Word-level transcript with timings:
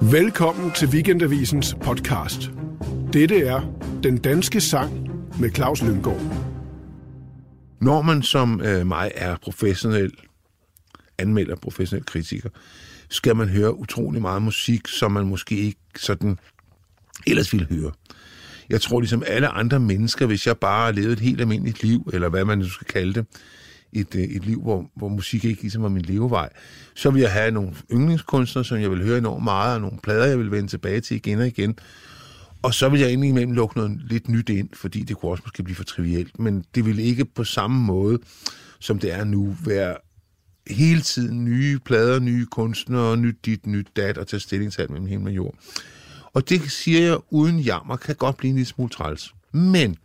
Velkommen 0.00 0.72
til 0.72 0.88
Weekendavisens 0.88 1.76
podcast. 1.82 2.50
Dette 3.12 3.40
er 3.40 3.60
Den 4.02 4.18
Danske 4.18 4.60
Sang 4.60 5.10
med 5.40 5.50
Claus 5.54 5.82
Lynggaard. 5.82 6.20
Når 7.80 8.02
man 8.02 8.22
som 8.22 8.60
øh, 8.60 8.86
mig 8.86 9.12
er 9.14 9.36
professionel 9.42 10.12
anmelder, 11.18 11.56
professionel 11.56 12.06
kritiker, 12.06 12.48
skal 13.08 13.36
man 13.36 13.48
høre 13.48 13.78
utrolig 13.78 14.22
meget 14.22 14.42
musik, 14.42 14.88
som 14.88 15.12
man 15.12 15.26
måske 15.26 15.56
ikke 15.56 15.80
sådan 15.96 16.38
ellers 17.26 17.52
ville 17.52 17.66
høre. 17.66 17.92
Jeg 18.68 18.80
tror 18.80 19.00
ligesom 19.00 19.22
alle 19.26 19.48
andre 19.48 19.80
mennesker, 19.80 20.26
hvis 20.26 20.46
jeg 20.46 20.56
bare 20.56 20.92
levede 20.92 21.12
et 21.12 21.20
helt 21.20 21.40
almindeligt 21.40 21.82
liv, 21.82 22.10
eller 22.12 22.28
hvad 22.28 22.44
man 22.44 22.58
nu 22.58 22.68
skal 22.68 22.86
kalde 22.86 23.14
det, 23.14 23.26
et, 23.92 24.14
øh, 24.14 24.22
et 24.22 24.46
liv, 24.46 24.62
hvor, 24.62 24.90
hvor 24.96 25.08
musik 25.08 25.44
ikke 25.44 25.62
ligesom 25.62 25.82
var 25.82 25.88
min 25.88 26.02
levevej, 26.02 26.48
så 26.94 27.10
vil 27.10 27.20
jeg 27.20 27.32
have 27.32 27.50
nogle 27.50 27.72
yndlingskunstnere, 27.92 28.64
som 28.64 28.80
jeg 28.80 28.90
vil 28.90 29.02
høre 29.02 29.18
enormt 29.18 29.44
meget, 29.44 29.74
og 29.74 29.80
nogle 29.80 29.98
plader, 30.02 30.26
jeg 30.26 30.38
vil 30.38 30.50
vende 30.50 30.68
tilbage 30.68 31.00
til 31.00 31.16
igen 31.16 31.38
og 31.38 31.46
igen. 31.46 31.78
Og 32.62 32.74
så 32.74 32.88
vil 32.88 33.00
jeg 33.00 33.12
indimellem 33.12 33.52
lukke 33.52 33.76
noget 33.76 34.00
lidt 34.10 34.28
nyt 34.28 34.48
ind, 34.48 34.68
fordi 34.74 35.02
det 35.02 35.16
kunne 35.16 35.30
også 35.30 35.42
måske 35.46 35.62
blive 35.62 35.76
for 35.76 35.84
trivielt, 35.84 36.38
men 36.38 36.64
det 36.74 36.86
vil 36.86 36.98
ikke 36.98 37.24
på 37.24 37.44
samme 37.44 37.80
måde, 37.84 38.18
som 38.80 38.98
det 38.98 39.12
er 39.12 39.24
nu, 39.24 39.56
være 39.64 39.96
hele 40.70 41.00
tiden 41.00 41.44
nye 41.44 41.78
plader, 41.84 42.18
nye 42.18 42.46
kunstnere, 42.46 43.16
nyt 43.16 43.36
dit, 43.44 43.66
nyt 43.66 43.86
dat, 43.96 44.18
og 44.18 44.26
tage 44.26 44.40
stilling 44.40 44.72
til 44.72 44.82
alt 44.82 44.90
mellem 44.90 45.06
himmel 45.06 45.28
og 45.28 45.36
jord. 45.36 45.54
Og 46.32 46.48
det 46.48 46.70
siger 46.70 47.00
jeg 47.00 47.18
uden 47.30 47.60
jammer, 47.60 47.96
kan 47.96 48.14
godt 48.16 48.36
blive 48.36 48.48
en 48.48 48.56
lille 48.56 48.68
smule 48.68 48.90
træls. 48.90 49.34
Men 49.52 49.96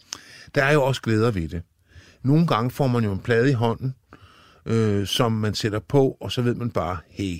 der 0.55 0.63
er 0.63 0.73
jo 0.73 0.83
også 0.83 1.01
glæder 1.01 1.31
ved 1.31 1.47
det. 1.49 1.61
Nogle 2.23 2.47
gange 2.47 2.71
får 2.71 2.87
man 2.87 3.03
jo 3.03 3.11
en 3.11 3.19
plade 3.19 3.49
i 3.49 3.53
hånden, 3.53 3.95
øh, 4.65 5.07
som 5.07 5.31
man 5.31 5.55
sætter 5.55 5.79
på, 5.79 6.17
og 6.19 6.31
så 6.31 6.41
ved 6.41 6.55
man 6.55 6.71
bare, 6.71 6.97
hey, 7.09 7.37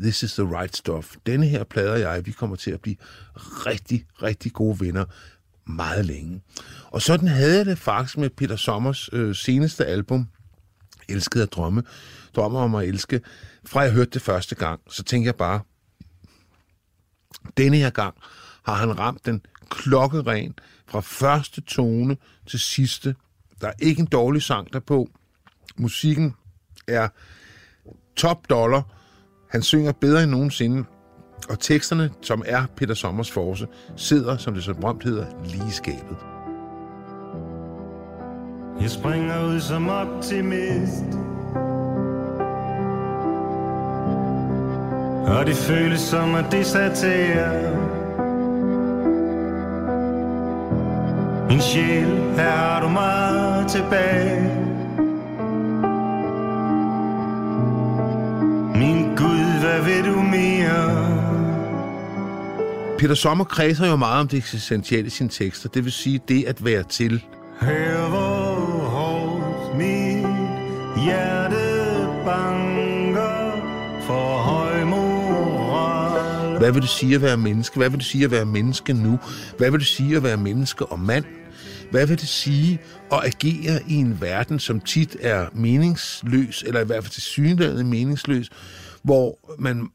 this 0.00 0.22
is 0.22 0.32
the 0.32 0.58
right 0.58 0.76
stuff. 0.76 1.16
Denne 1.26 1.46
her 1.46 1.64
plade 1.64 1.92
og 1.92 2.00
jeg, 2.00 2.26
vi 2.26 2.32
kommer 2.32 2.56
til 2.56 2.70
at 2.70 2.80
blive 2.80 2.96
rigtig, 3.38 4.06
rigtig 4.22 4.52
gode 4.52 4.80
venner 4.80 5.04
meget 5.66 6.04
længe. 6.04 6.42
Og 6.90 7.02
sådan 7.02 7.28
havde 7.28 7.56
jeg 7.56 7.66
det 7.66 7.78
faktisk 7.78 8.18
med 8.18 8.30
Peter 8.30 8.56
Sommers 8.56 9.08
øh, 9.12 9.34
seneste 9.34 9.86
album, 9.86 10.28
Elskede 11.08 11.42
at 11.42 11.52
drømme, 11.52 11.82
drømmer 12.36 12.60
om 12.60 12.74
at 12.74 12.88
elske. 12.88 13.20
Fra 13.66 13.80
jeg 13.80 13.92
hørte 13.92 14.10
det 14.10 14.22
første 14.22 14.54
gang, 14.54 14.80
så 14.90 15.02
tænkte 15.02 15.26
jeg 15.26 15.34
bare, 15.34 15.60
denne 17.56 17.76
her 17.76 17.90
gang 17.90 18.14
har 18.62 18.74
han 18.74 18.98
ramt 18.98 19.26
den 19.26 19.42
klokkeren 19.70 20.54
fra 20.88 21.00
første 21.00 21.60
tone 21.60 22.16
til 22.46 22.58
sidste. 22.58 23.14
Der 23.60 23.68
er 23.68 23.72
ikke 23.78 24.00
en 24.00 24.06
dårlig 24.06 24.42
sang 24.42 24.72
derpå. 24.72 25.08
Musikken 25.76 26.34
er 26.88 27.08
top 28.16 28.50
dollar. 28.50 28.82
Han 29.50 29.62
synger 29.62 29.92
bedre 29.92 30.22
end 30.22 30.30
nogensinde. 30.30 30.84
Og 31.48 31.60
teksterne, 31.60 32.10
som 32.22 32.42
er 32.46 32.66
Peter 32.76 32.94
Sommers 32.94 33.30
force, 33.30 33.66
sidder, 33.96 34.36
som 34.36 34.54
det 34.54 34.64
så 34.64 34.74
berømt 34.74 35.04
hedder, 35.04 35.26
lige 35.44 35.68
i 35.68 35.70
skabet. 35.70 36.16
Jeg 38.80 38.90
springer 38.90 39.46
ud 39.46 39.60
som 39.60 39.88
optimist 39.88 41.04
Og 45.26 45.46
det 45.46 45.56
føles 45.56 46.00
som 46.00 46.34
at 46.34 46.44
desertere 46.52 48.03
Min 51.48 51.60
sjæl, 51.60 52.06
her 52.36 52.50
har 52.50 52.80
du 52.80 52.88
mig 52.88 53.66
tilbage 53.68 54.40
Min 58.78 59.16
Gud, 59.16 59.60
hvad 59.60 59.82
vil 59.82 60.12
du 60.12 60.20
mere? 60.22 61.04
Peter 62.98 63.14
Sommer 63.14 63.44
kredser 63.44 63.86
jo 63.86 63.96
meget 63.96 64.20
om 64.20 64.28
det 64.28 64.38
essentielle 64.54 65.06
i 65.06 65.10
sine 65.10 65.28
tekster, 65.28 65.68
det 65.68 65.84
vil 65.84 65.92
sige 65.92 66.20
det 66.28 66.44
at 66.44 66.64
være 66.64 66.82
til. 66.82 67.24
Hør 67.60 68.08
hvor 68.08 68.54
hårdt 68.84 69.76
mit 69.76 70.26
hjerte 71.04 71.56
banker 72.24 73.52
for 74.06 74.36
høj 74.38 74.84
moral. 74.84 76.58
Hvad 76.58 76.72
vil 76.72 76.82
det 76.82 76.90
sige 76.90 77.14
at 77.14 77.22
være 77.22 77.36
menneske? 77.36 77.76
Hvad 77.76 77.90
vil 77.90 77.98
det 77.98 78.06
sige 78.06 78.24
at 78.24 78.30
være 78.30 78.44
menneske 78.44 78.92
nu? 78.92 79.18
Hvad 79.58 79.70
vil 79.70 79.80
det 79.80 79.88
sige 79.88 80.16
at 80.16 80.22
være 80.22 80.36
menneske 80.36 80.86
og 80.86 81.00
mand? 81.00 81.24
Hvad 81.90 82.06
vil 82.06 82.20
det 82.20 82.28
sige 82.28 82.78
at 83.12 83.20
agere 83.24 83.80
i 83.88 83.94
en 83.94 84.20
verden, 84.20 84.58
som 84.58 84.80
tit 84.80 85.16
er 85.20 85.46
meningsløs, 85.52 86.64
eller 86.66 86.80
i 86.80 86.84
hvert 86.84 87.04
fald 87.04 87.12
til 87.12 87.22
synligheden 87.22 87.90
meningsløs, 87.90 88.50
hvor 89.02 89.38
man 89.58 89.88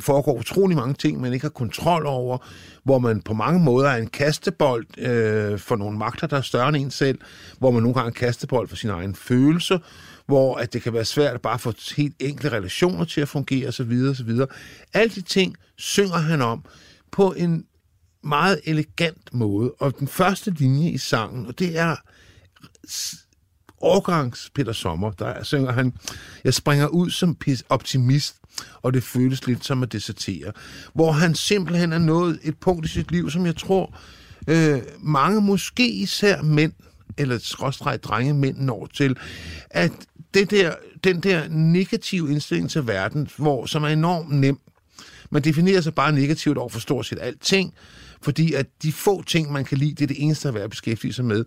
foregår 0.00 0.32
utrolig 0.38 0.76
mange 0.76 0.94
ting, 0.94 1.20
man 1.20 1.32
ikke 1.32 1.44
har 1.44 1.50
kontrol 1.50 2.06
over, 2.06 2.38
hvor 2.84 2.98
man 2.98 3.22
på 3.22 3.34
mange 3.34 3.60
måder 3.60 3.88
er 3.88 3.96
en 3.96 4.06
kastebold 4.06 4.98
øh, 4.98 5.58
for 5.58 5.76
nogle 5.76 5.98
magter, 5.98 6.26
der 6.26 6.36
er 6.36 6.40
større 6.40 6.68
end 6.68 6.76
en 6.76 6.90
selv, 6.90 7.18
hvor 7.58 7.70
man 7.70 7.82
nogle 7.82 7.94
gange 7.94 8.06
er 8.06 8.10
en 8.10 8.14
kastebold 8.14 8.68
for 8.68 8.76
sine 8.76 8.92
egne 8.92 9.14
følelser, 9.14 9.78
hvor 10.26 10.56
at 10.56 10.72
det 10.72 10.82
kan 10.82 10.92
være 10.92 11.04
svært 11.04 11.34
at 11.34 11.42
bare 11.42 11.58
få 11.58 11.72
helt 11.96 12.14
enkle 12.20 12.52
relationer 12.52 13.04
til 13.04 13.20
at 13.20 13.28
fungere 13.28 13.68
osv. 13.68 13.92
osv. 14.10 14.30
Alle 14.94 15.14
de 15.14 15.20
ting 15.20 15.56
synger 15.76 16.18
han 16.18 16.42
om 16.42 16.64
på 17.10 17.32
en 17.36 17.64
meget 18.24 18.60
elegant 18.64 19.34
måde. 19.34 19.72
Og 19.78 19.98
den 19.98 20.08
første 20.08 20.50
linje 20.50 20.90
i 20.90 20.98
sangen, 20.98 21.46
og 21.46 21.58
det 21.58 21.78
er 21.78 21.96
årgangs 23.80 24.50
Peter 24.54 24.72
Sommer, 24.72 25.10
der 25.10 25.42
synger 25.42 25.72
han, 25.72 25.92
jeg 26.44 26.54
springer 26.54 26.86
ud 26.86 27.10
som 27.10 27.36
optimist, 27.68 28.36
og 28.82 28.94
det 28.94 29.02
føles 29.02 29.46
lidt 29.46 29.64
som 29.64 29.82
at 29.82 29.92
desertere. 29.92 30.52
Hvor 30.94 31.12
han 31.12 31.34
simpelthen 31.34 31.92
er 31.92 31.98
nået 31.98 32.38
et 32.42 32.58
punkt 32.58 32.86
i 32.86 32.88
sit 32.88 33.10
liv, 33.10 33.30
som 33.30 33.46
jeg 33.46 33.56
tror, 33.56 33.94
øh, 34.48 34.82
mange 35.00 35.40
måske 35.40 35.88
især 35.88 36.42
mænd, 36.42 36.72
eller 37.18 37.38
skråstreg 37.38 38.02
drenge 38.02 38.34
mænd 38.34 38.58
når 38.58 38.88
til, 38.94 39.16
at 39.70 39.92
det 40.34 40.50
der, 40.50 40.74
den 41.04 41.20
der 41.20 41.48
negative 41.48 42.30
indstilling 42.30 42.70
til 42.70 42.86
verden, 42.86 43.28
hvor, 43.36 43.66
som 43.66 43.84
er 43.84 43.88
enormt 43.88 44.30
nem, 44.30 44.58
man 45.30 45.42
definerer 45.42 45.80
sig 45.80 45.94
bare 45.94 46.12
negativt 46.12 46.58
over 46.58 46.68
for 46.68 46.80
stort 46.80 47.06
set 47.06 47.18
alting, 47.20 47.74
fordi 48.22 48.52
at 48.52 48.66
de 48.82 48.92
få 48.92 49.22
ting, 49.22 49.52
man 49.52 49.64
kan 49.64 49.78
lide, 49.78 49.90
det 49.90 50.02
er 50.02 50.06
det 50.06 50.22
eneste 50.22 50.48
at 50.48 50.54
være 50.54 50.68
beskæftiget 50.68 51.14
sig 51.14 51.24
med. 51.24 51.44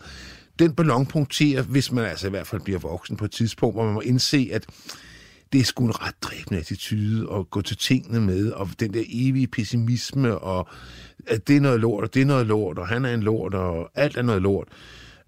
Den 0.59 0.71
ballon 0.71 1.05
punkterer, 1.05 1.61
hvis 1.61 1.91
man 1.91 2.05
altså 2.05 2.27
i 2.27 2.29
hvert 2.29 2.47
fald 2.47 2.61
bliver 2.61 2.79
voksen 2.79 3.17
på 3.17 3.25
et 3.25 3.31
tidspunkt, 3.31 3.75
hvor 3.75 3.85
man 3.85 3.93
må 3.93 4.01
indse, 4.01 4.49
at 4.53 4.65
det 5.53 5.61
er 5.61 5.65
sgu 5.65 5.85
en 5.85 6.01
ret 6.01 6.15
dræbende 6.21 6.59
attitude 6.59 7.27
at 7.33 7.49
gå 7.49 7.61
til 7.61 7.77
tingene 7.77 8.21
med, 8.21 8.51
og 8.51 8.69
den 8.79 8.93
der 8.93 9.03
evige 9.07 9.47
pessimisme, 9.47 10.37
og 10.37 10.67
at 11.27 11.47
det 11.47 11.55
er 11.55 11.61
noget 11.61 11.79
lort, 11.79 12.03
og 12.03 12.13
det 12.13 12.21
er 12.21 12.25
noget 12.25 12.47
lort, 12.47 12.77
og 12.77 12.87
han 12.87 13.05
er 13.05 13.13
en 13.13 13.23
lort, 13.23 13.53
og 13.53 13.89
alt 13.95 14.17
er 14.17 14.21
noget 14.21 14.41
lort. 14.41 14.67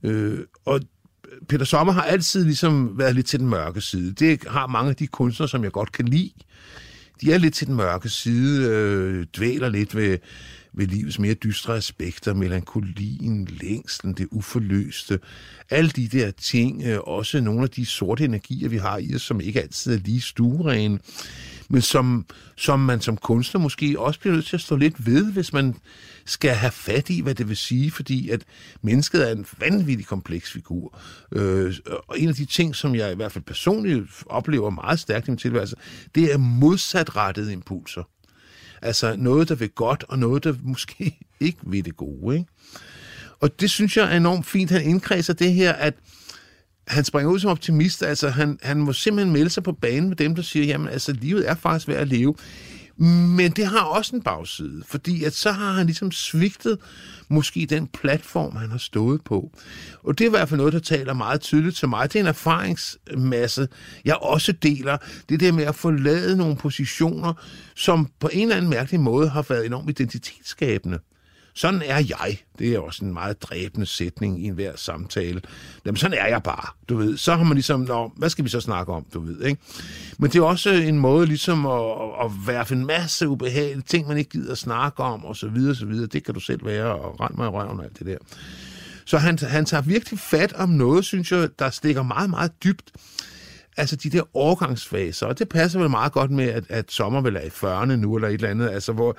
Øh, 0.04 0.40
og 0.66 0.82
Peter 1.50 1.66
Sommer 1.66 1.94
har 1.94 2.02
altid 2.02 2.44
ligesom 2.44 2.98
været 2.98 3.16
lidt 3.16 3.28
til 3.28 3.40
den 3.40 3.48
mørke 3.48 3.82
side. 3.82 4.14
Det 4.14 4.44
har 4.48 4.68
mange 4.68 4.90
af 4.90 4.96
de 4.96 5.08
kunstnere, 5.08 5.50
som 5.50 5.64
jeg 5.64 5.72
godt 5.72 5.92
kan 5.92 6.06
lide. 6.06 6.32
De 7.22 7.34
er 7.34 7.38
lidt 7.38 7.54
til 7.54 7.68
den 7.68 7.76
mørke 7.76 8.10
side, 8.10 8.70
øh, 8.70 9.26
dvæler 9.38 9.70
lidt 9.70 9.96
ved, 9.96 10.18
ved 10.78 10.88
livets 10.88 11.20
mere 11.20 11.34
dystre 11.34 11.76
aspekter, 11.76 12.34
melankolien, 12.34 13.48
længslen, 13.62 14.14
det 14.14 14.28
uforløste, 14.32 15.20
alle 15.70 15.90
de 15.90 16.08
der 16.08 16.32
ting, 16.32 16.84
øh, 16.84 17.00
også 17.00 17.42
nogle 17.42 17.64
af 17.64 17.70
de 17.70 17.86
sorte 17.86 18.26
energier, 18.26 18.70
vi 18.70 18.78
har 18.78 18.98
i 18.98 19.16
os, 19.16 19.22
som 19.22 19.42
ikke 19.42 19.62
altid 19.62 19.94
er 19.94 20.00
lige 20.00 20.22
stuerene, 20.22 21.00
men 21.70 21.82
som, 21.82 22.26
som 22.56 22.80
man 22.80 23.02
som 23.02 23.18
kunstner 23.18 23.62
måske 23.62 24.00
også 24.00 24.20
bliver 24.20 24.34
nødt 24.34 24.46
til 24.46 24.56
at 24.56 24.62
stå 24.62 24.76
lidt 24.76 25.06
ved, 25.06 25.32
hvis 25.32 25.54
man 25.54 25.76
skal 26.26 26.52
have 26.52 26.72
fat 26.72 27.10
i, 27.10 27.22
hvad 27.22 27.36
det 27.36 27.50
vil 27.50 27.58
sige, 27.58 27.92
fordi 27.92 28.30
at 28.30 28.44
mennesket 28.82 29.28
er 29.28 29.32
en 29.32 29.46
vanvittig 29.60 30.06
kompleks 30.06 30.52
figur. 30.52 31.00
Øh, 31.32 31.76
og 32.08 32.20
en 32.20 32.30
af 32.30 32.36
de 32.36 32.46
ting, 32.46 32.76
som 32.76 32.96
jeg 32.96 33.12
i 33.12 33.16
hvert 33.16 33.32
fald 33.32 33.44
personligt 33.44 34.04
oplever 34.26 34.70
meget 34.70 35.00
stærkt 35.00 35.28
i 35.28 35.32
min 35.32 35.38
tilværelse, 35.38 35.76
det 36.16 36.34
er 36.34 36.38
modsatrettede 36.38 37.54
impulser. 37.54 38.04
Altså 38.82 39.16
noget, 39.18 39.50
der 39.50 39.56
vil 39.56 39.70
godt, 39.70 40.04
og 40.10 40.20
noget, 40.20 40.44
der 40.44 40.54
måske 40.64 41.20
ikke 41.40 41.58
vil 41.64 41.86
det 41.86 41.98
gode. 41.98 42.38
Ikke? 42.38 42.50
Og 43.40 43.62
det 43.62 43.70
synes 43.70 43.98
jeg 43.98 44.14
er 44.14 44.18
enormt 44.18 44.46
fint. 44.46 44.72
Han 44.72 44.82
indkredser 44.82 45.34
det 45.34 45.54
her, 45.54 45.74
at 45.74 45.94
han 46.88 47.04
springer 47.04 47.32
ud 47.32 47.40
som 47.40 47.52
optimist. 47.52 48.04
Altså, 48.04 48.30
han, 48.30 48.60
han 48.62 48.78
må 48.78 48.94
simpelthen 48.94 49.34
melde 49.34 49.50
sig 49.50 49.64
på 49.64 49.72
banen 49.72 50.08
med 50.10 50.16
dem, 50.16 50.36
der 50.36 50.42
siger, 50.42 50.66
jamen, 50.66 50.88
altså, 50.88 51.12
livet 51.14 51.50
er 51.50 51.56
faktisk 51.56 51.88
værd 51.88 52.02
at 52.02 52.08
leve. 52.08 52.36
Men 53.00 53.52
det 53.52 53.68
har 53.68 53.82
også 53.82 54.16
en 54.16 54.22
bagside, 54.22 54.84
fordi 54.86 55.24
at 55.24 55.34
så 55.34 55.52
har 55.52 55.72
han 55.72 55.86
ligesom 55.86 56.12
svigtet 56.12 56.78
måske 57.30 57.66
den 57.70 57.88
platform, 57.88 58.56
han 58.56 58.72
har 58.72 58.78
stået 58.78 59.24
på. 59.24 59.52
Og 60.04 60.18
det 60.18 60.24
er 60.24 60.30
i 60.30 60.30
hvert 60.30 60.50
fald 60.50 60.58
noget, 60.58 60.74
der 60.74 60.80
taler 60.80 61.14
meget 61.14 61.42
tydeligt 61.42 61.76
til 61.76 61.88
mig. 61.88 62.14
Det 62.14 62.20
er 62.20 62.24
en 62.24 62.28
erfaringsmasse, 62.28 63.68
jeg 64.06 64.16
også 64.16 64.52
deler. 64.52 64.98
Det 65.30 65.40
der 65.40 65.52
med 65.52 65.64
at 65.64 65.76
forlade 65.76 66.38
nogle 66.38 66.56
positioner, 66.56 67.34
som 67.76 68.10
på 68.20 68.30
en 68.34 68.42
eller 68.42 68.56
anden 68.56 68.70
mærkelig 68.70 69.00
måde 69.00 69.30
har 69.30 69.46
været 69.50 69.66
enormt 69.66 69.90
identitetsskabende 69.90 71.00
sådan 71.58 71.82
er 71.86 71.98
jeg. 72.10 72.40
Det 72.60 72.74
er 72.74 72.80
også 72.80 73.06
en 73.06 73.14
meget 73.14 73.42
dræbende 73.42 73.86
sætning 73.86 74.44
i 74.44 74.48
enhver 74.48 74.72
samtale. 74.76 75.42
Jamen, 75.86 75.98
sådan 75.98 76.18
er 76.18 76.28
jeg 76.28 76.44
bare, 76.44 76.70
du 76.90 76.98
ved. 76.98 77.18
Så 77.18 77.36
har 77.36 77.44
man 77.44 77.54
ligesom, 77.54 77.80
Nå, 77.80 78.12
hvad 78.16 78.30
skal 78.30 78.46
vi 78.46 78.50
så 78.50 78.60
snakke 78.60 78.94
om, 78.94 79.06
du 79.14 79.20
ved, 79.20 79.44
ikke? 79.44 79.62
Men 80.18 80.32
det 80.32 80.40
er 80.40 80.44
også 80.44 80.70
en 80.70 81.00
måde 81.00 81.26
ligesom 81.26 81.66
at, 81.66 81.82
at 82.24 82.32
værfe 82.48 82.76
en 82.76 82.86
masse 82.86 83.28
ubehagelige 83.28 83.84
ting, 83.88 84.08
man 84.08 84.18
ikke 84.18 84.30
gider 84.30 84.52
at 84.52 84.58
snakke 84.58 85.04
om, 85.04 85.26
og 85.26 85.36
så 85.36 85.48
videre, 85.48 85.76
så 85.76 85.86
videre. 85.86 86.08
Det 86.08 86.24
kan 86.24 86.34
du 86.34 86.40
selv 86.40 86.66
være, 86.66 86.86
og 86.86 87.20
rend 87.20 87.36
mig 87.36 87.46
i 87.46 87.50
røven 87.50 87.80
og 87.80 87.86
alt 87.86 88.00
det 88.00 88.08
der. 88.08 88.18
Så 89.06 89.18
han, 89.18 89.40
han 89.42 89.66
tager 89.66 89.82
virkelig 89.82 90.20
fat 90.20 90.54
om 90.54 90.70
noget, 90.70 91.06
synes 91.06 91.32
jeg, 91.32 91.50
der 91.60 91.70
stikker 91.70 92.04
meget, 92.04 92.30
meget 92.30 92.64
dybt 92.64 92.92
altså 93.78 93.96
de 93.96 94.10
der 94.10 94.22
overgangsfaser, 94.34 95.26
og 95.26 95.40
det 95.40 95.50
passer 95.50 95.80
vel 95.80 95.90
meget 95.90 96.12
godt 96.12 96.32
med, 96.32 96.46
at, 96.46 96.64
at 96.70 96.92
sommer 96.92 97.22
vel 97.22 97.36
er 97.36 97.42
i 97.42 97.48
40'erne 97.48 97.96
nu, 97.96 98.16
eller 98.16 98.28
et 98.28 98.34
eller 98.34 98.50
andet, 98.50 98.70
altså 98.70 98.94
hvor 98.94 99.18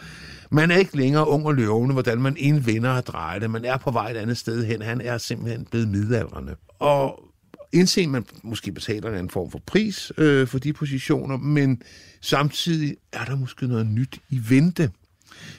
man 0.50 0.70
er 0.70 0.76
ikke 0.76 0.96
længere 0.96 1.28
ung 1.28 1.46
og 1.46 1.54
løvende, 1.54 1.92
hvordan 1.92 2.20
man 2.20 2.36
indvinder 2.38 2.90
og 2.90 3.06
drejer 3.06 3.38
det, 3.38 3.50
man 3.50 3.64
er 3.64 3.76
på 3.76 3.90
vej 3.90 4.10
et 4.10 4.16
andet 4.16 4.38
sted 4.38 4.64
hen, 4.64 4.82
han 4.82 5.00
er 5.00 5.18
simpelthen 5.18 5.66
blevet 5.70 5.88
midaldrende. 5.88 6.56
Og 6.78 7.24
indse, 7.72 8.06
man 8.06 8.24
måske 8.42 8.72
betaler 8.72 9.18
en 9.18 9.30
form 9.30 9.50
for 9.50 9.60
pris 9.66 10.12
øh, 10.18 10.46
for 10.46 10.58
de 10.58 10.72
positioner, 10.72 11.36
men 11.36 11.82
samtidig 12.20 12.96
er 13.12 13.24
der 13.24 13.36
måske 13.36 13.66
noget 13.66 13.86
nyt 13.86 14.18
i 14.30 14.40
vente. 14.48 14.90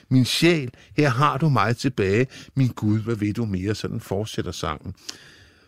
Min 0.08 0.24
sjæl, 0.24 0.70
her 0.96 1.08
har 1.08 1.38
du 1.38 1.48
mig 1.48 1.76
tilbage. 1.76 2.26
Min 2.54 2.68
Gud, 2.68 3.00
hvad 3.00 3.14
ved 3.14 3.34
du 3.34 3.44
mere? 3.44 3.74
Sådan 3.74 4.00
fortsætter 4.00 4.52
sangen. 4.52 4.94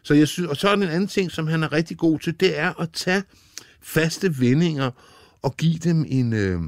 Så 0.03 0.15
jeg 0.15 0.29
synes, 0.29 0.51
og 0.51 0.57
så 0.57 0.69
er 0.69 0.75
en 0.75 0.83
anden 0.83 1.09
ting, 1.09 1.31
som 1.31 1.47
han 1.47 1.63
er 1.63 1.73
rigtig 1.73 1.97
god 1.97 2.19
til, 2.19 2.41
det 2.41 2.59
er 2.59 2.81
at 2.81 2.91
tage 2.93 3.23
faste 3.83 4.41
vendinger 4.41 4.91
og 5.43 5.57
give 5.57 5.75
dem 5.75 6.05
en, 6.09 6.33
øh, 6.33 6.61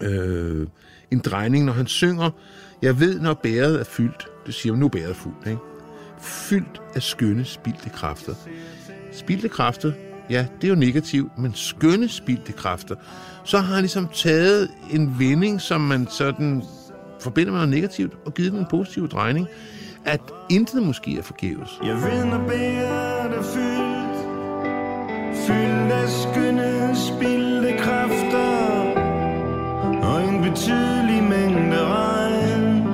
øh, 0.00 0.66
en 1.10 1.18
drejning, 1.18 1.64
når 1.64 1.72
han 1.72 1.86
synger. 1.86 2.30
Jeg 2.82 3.00
ved, 3.00 3.20
når 3.20 3.34
bæret 3.34 3.80
er 3.80 3.84
fyldt. 3.84 4.28
Det 4.46 4.54
siger 4.54 4.76
nu 4.76 4.84
er 4.84 4.90
bæret 4.90 5.16
fuldt, 5.16 5.46
ikke? 5.46 5.58
Fyldt 6.20 6.82
af 6.94 7.02
skønne 7.02 7.44
spildte 7.44 7.90
kræfter. 7.90 8.34
Spildte 9.12 9.48
kræfter, 9.48 9.92
ja, 10.30 10.46
det 10.60 10.66
er 10.66 10.68
jo 10.68 10.74
negativt, 10.74 11.38
men 11.38 11.54
skønne 11.54 12.08
spildte 12.08 12.52
kræfter. 12.52 12.94
Så 13.44 13.58
har 13.58 13.74
han 13.74 13.82
ligesom 13.82 14.08
taget 14.14 14.68
en 14.92 15.18
vending, 15.18 15.60
som 15.60 15.80
man 15.80 16.06
sådan 16.10 16.62
forbinder 17.20 17.52
med 17.52 17.60
noget 17.60 17.74
negativt, 17.74 18.12
og 18.26 18.34
givet 18.34 18.52
den 18.52 18.60
en 18.60 18.66
positiv 18.70 19.08
drejning 19.08 19.48
at 20.04 20.20
intet 20.48 20.82
måske 20.82 21.18
er 21.18 21.22
forgæves. 21.22 21.80
Jeg 21.82 21.94
ved, 21.94 22.24
når 22.24 22.48
bæret 22.48 23.32
er 23.38 23.42
fyldt, 23.42 24.16
fyldt 25.46 25.92
af 25.92 26.08
skønne 26.08 26.96
spildte 26.96 27.78
kræfter, 27.78 28.80
og 30.02 30.24
en 30.28 30.42
betydelig 30.42 31.22
mængde 31.22 31.86
regn. 31.86 32.84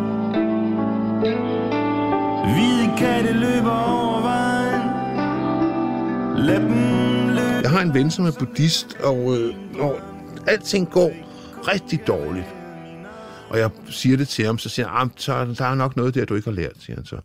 Hvide 2.53 2.97
katte 2.99 3.33
løber 3.33 3.71
over 3.71 4.21
vejen, 4.23 4.83
lad 6.47 6.61
dem 6.61 7.29
løbe. 7.29 7.61
Jeg 7.63 7.71
har 7.71 7.81
en 7.83 7.95
ven, 7.95 8.11
som 8.11 8.25
er 8.27 8.33
buddhist, 8.39 8.97
og 9.05 9.37
øh, 9.37 9.55
når 9.79 10.01
alting 10.47 10.91
går 10.91 11.11
rigtig 11.69 12.07
dårligt, 12.07 12.47
og 13.51 13.59
jeg 13.59 13.71
siger 13.89 14.17
det 14.17 14.29
til 14.29 14.45
ham, 14.45 14.59
så 14.59 14.69
siger 14.69 14.89
han, 14.89 14.97
ah, 14.97 15.09
så 15.17 15.55
der 15.59 15.65
er 15.65 15.75
nok 15.75 15.97
noget 15.97 16.15
der, 16.15 16.25
du 16.25 16.35
ikke 16.35 16.51
har 16.51 16.57
lært, 16.57 16.77
siger 16.79 16.97
han 16.97 17.05
så. 17.05 17.21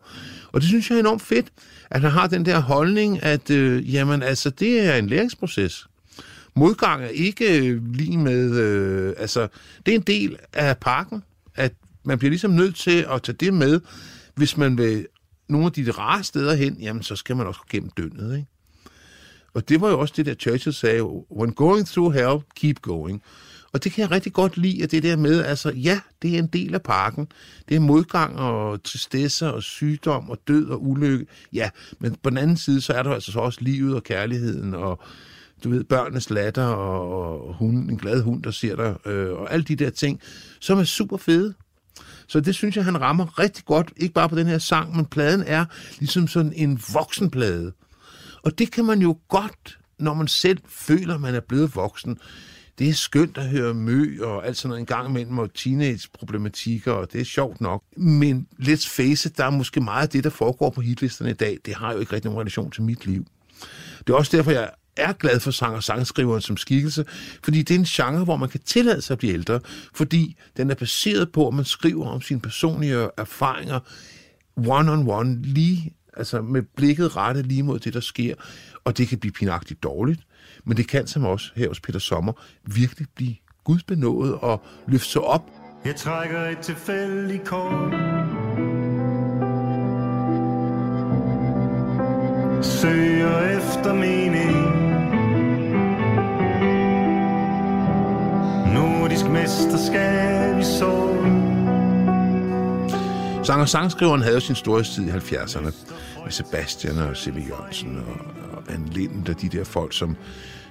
Og 0.52 0.62
det 0.62 0.70
synes 0.70 0.90
jeg 0.90 0.96
er 0.96 1.00
enormt 1.00 1.22
fedt, 1.22 1.48
at 1.90 2.02
han 2.02 2.12
har 2.12 2.28
den 2.28 2.46
der 2.46 2.60
holdning, 2.60 3.24
at 3.24 3.50
øh, 3.50 3.94
jamen, 3.94 4.24
altså, 4.24 4.50
det 4.50 4.80
er 4.80 4.96
en 4.96 5.08
læringsproces. 5.08 5.88
Modgang 6.56 7.04
er 7.04 7.08
ikke 7.08 7.68
øh, 7.68 7.94
lige 7.94 8.18
med, 8.18 8.56
øh, 8.56 9.14
altså, 9.18 9.48
det 9.86 9.92
er 9.92 9.96
en 9.96 10.02
del 10.02 10.38
af 10.54 10.78
pakken, 10.78 11.24
at 11.56 11.74
man 12.04 12.18
bliver 12.18 12.30
ligesom 12.30 12.52
nødt 12.52 12.76
til 12.76 13.06
at 13.12 13.22
tage 13.22 13.36
det 13.40 13.54
med, 13.54 13.82
hvis 14.36 14.58
man 14.58 14.78
vil 14.78 15.08
nogle 15.50 15.66
af 15.66 15.72
de 15.72 15.92
rare 15.92 16.24
steder 16.24 16.56
hen, 16.56 16.78
jamen, 16.82 17.04
så 17.04 17.16
skal 17.16 17.36
man 17.36 17.48
også 17.48 17.60
gå 17.60 17.66
gennem 17.70 17.90
døgnet, 17.90 18.38
ikke? 18.38 18.48
Og 19.54 19.70
det 19.70 19.82
var 19.82 19.90
jo 19.90 20.00
også 20.00 20.14
det, 20.18 20.26
der 20.26 20.34
Churchill 20.34 20.74
sagde, 20.74 21.04
when 21.32 21.54
going 21.54 21.88
through 21.88 22.14
hell, 22.14 22.40
keep 22.56 22.82
going. 22.82 23.22
Og 23.76 23.84
det 23.84 23.92
kan 23.92 24.02
jeg 24.02 24.12
rigtig 24.12 24.34
godt 24.34 24.58
lide, 24.58 24.84
at 24.84 24.92
det 24.92 25.04
der 25.04 25.16
med, 25.16 25.44
altså 25.44 25.70
ja, 25.70 26.00
det 26.22 26.36
er 26.36 26.40
en 26.40 26.48
del 26.48 26.74
af 26.74 26.82
parken. 26.82 27.28
Det 27.70 27.76
er 27.76 27.80
modgang 27.80 28.40
og 28.40 28.84
tristesse 28.84 29.54
og 29.54 29.64
sygdom 29.64 30.30
og 30.30 30.38
død 30.48 30.68
og 30.68 30.84
ulykke. 30.88 31.26
Ja, 31.54 31.70
men 32.00 32.16
på 32.24 32.30
den 32.30 32.38
anden 32.38 32.58
side, 32.58 32.82
så 32.82 32.94
er 32.94 33.04
der 33.04 33.12
altså 33.12 33.32
så 33.32 33.40
også 33.40 33.60
livet 33.62 33.96
og 33.96 34.04
kærligheden 34.04 34.74
og 34.74 35.00
du 35.64 35.70
ved, 35.70 35.84
børnenes 35.84 36.30
latter 36.30 36.66
og, 36.66 37.48
og 37.48 37.66
en 37.66 37.98
glad 37.98 38.22
hund, 38.22 38.44
der 38.44 38.52
ser 38.52 38.76
dig, 38.76 39.08
øh, 39.12 39.32
og 39.32 39.54
alle 39.54 39.64
de 39.64 39.76
der 39.76 39.90
ting, 39.90 40.22
som 40.60 40.80
er 40.80 40.84
super 40.84 41.18
fede. 41.18 41.54
Så 42.28 42.40
det 42.40 42.56
synes 42.56 42.76
jeg, 42.76 42.86
han 42.86 43.02
rammer 43.02 43.40
rigtig 43.40 43.66
godt, 43.66 43.94
ikke 43.98 44.14
bare 44.14 44.30
på 44.30 44.36
den 44.36 44.48
her 44.48 44.58
sang, 44.58 44.96
men 44.96 45.06
pladen 45.06 45.44
er 45.48 45.66
ligesom 46.00 46.28
sådan 46.28 46.54
en 46.56 46.82
voksenplade. 46.94 47.72
Og 48.44 48.58
det 48.58 48.72
kan 48.72 48.86
man 48.86 49.02
jo 49.02 49.18
godt, 49.30 49.80
når 50.00 50.14
man 50.14 50.28
selv 50.28 50.60
føler, 50.68 51.18
man 51.18 51.36
er 51.36 51.40
blevet 51.40 51.76
voksen, 51.76 52.18
det 52.80 52.90
er 52.90 52.94
skønt 52.94 53.38
at 53.38 53.50
høre 53.50 53.74
mø 53.74 54.18
og 54.22 54.48
alt 54.48 54.58
sådan 54.58 54.70
noget 54.70 54.80
en 54.80 54.86
gang 54.86 55.10
imellem, 55.10 55.38
og 55.38 55.54
teenage-problematikker, 55.54 56.92
og 56.92 57.14
det 57.14 57.22
er 57.22 57.26
sjovt 57.26 57.62
nok. 57.62 57.84
Men 57.98 58.48
let's 58.60 58.90
face 58.90 59.30
it, 59.30 59.38
der 59.38 59.46
er 59.46 59.50
måske 59.50 59.82
meget 59.82 60.04
af 60.04 60.10
det, 60.10 60.24
der 60.24 60.30
foregår 60.30 60.70
på 60.70 60.82
hitlisterne 60.82 61.32
i 61.32 61.34
dag, 61.34 61.58
det 61.66 61.76
har 61.76 61.94
jo 61.94 62.00
ikke 62.00 62.14
rigtig 62.14 62.30
nogen 62.30 62.40
relation 62.40 62.72
til 62.72 62.84
mit 62.84 63.06
liv. 63.06 63.26
Det 64.00 64.10
er 64.10 64.18
også 64.18 64.38
derfor, 64.38 64.52
jeg 64.52 64.70
er 64.98 65.14
glad 65.14 65.40
for 65.40 65.52
sang- 65.52 65.76
og 65.76 65.84
sangskriveren 65.84 66.42
som 66.42 66.58
skikkelse, 66.58 67.06
fordi 67.44 67.62
det 67.62 67.76
er 67.76 67.80
en 67.80 67.86
genre, 67.86 68.24
hvor 68.24 68.36
man 68.36 68.50
kan 68.50 68.60
tillade 68.60 69.02
sig 69.02 69.14
at 69.14 69.18
blive 69.20 69.34
ældre, 69.34 69.60
fordi 69.94 70.36
den 70.58 70.72
er 70.72 70.76
baseret 70.76 71.32
på, 71.32 71.48
at 71.48 71.54
man 71.54 71.66
skriver 71.66 72.08
om 72.08 72.22
sine 72.22 72.40
personlige 72.40 73.10
erfaringer 73.18 73.80
one-on-one, 74.58 75.42
lige 75.42 75.94
altså 76.18 76.42
med 76.42 76.62
blikket 76.76 77.16
rettet 77.16 77.46
lige 77.46 77.64
mod 77.64 77.80
det, 77.80 77.94
der 77.94 78.00
sker. 78.00 78.36
Og 78.84 78.98
det 78.98 79.08
kan 79.08 79.20
blive 79.20 79.32
pinagtigt 79.32 79.84
dårligt, 79.84 80.22
men 80.66 80.78
det 80.78 80.88
kan 80.88 81.08
som 81.08 81.26
også 81.26 81.52
her 81.56 81.68
hos 81.68 81.80
Peter 81.80 82.00
Sommer 82.00 82.34
virkelig 82.64 83.08
blive 83.16 83.36
gudbenået 83.64 84.36
og 84.36 84.62
løfte 84.88 85.10
sig 85.10 85.22
op. 85.22 85.50
Jeg 85.86 85.96
trækker 85.96 86.42
et 86.42 86.58
tilfældigt 86.58 87.44
kort. 87.44 87.94
Søger 92.66 93.58
efter 93.58 93.94
mening. 93.94 94.56
Nordisk 98.74 99.26
mesterskab 99.26 100.60
i 100.60 100.64
sol. 100.64 101.16
Sang- 103.46 103.62
og 103.62 103.70
sangskriveren 103.70 104.22
havde 104.22 104.42
sin 104.42 104.56
storhedstid 104.56 105.08
i 105.08 105.10
70'erne 105.10 105.72
med 106.24 106.32
Sebastian 106.32 106.98
og 106.98 107.18
C.V. 107.18 107.48
Jørgensen 107.50 107.98
og, 107.98 108.45
og 108.68 108.74
Anne 108.74 108.90
Lind 108.90 109.26
de 109.26 109.50
der 109.50 109.64
folk, 109.64 109.94
som 109.94 110.16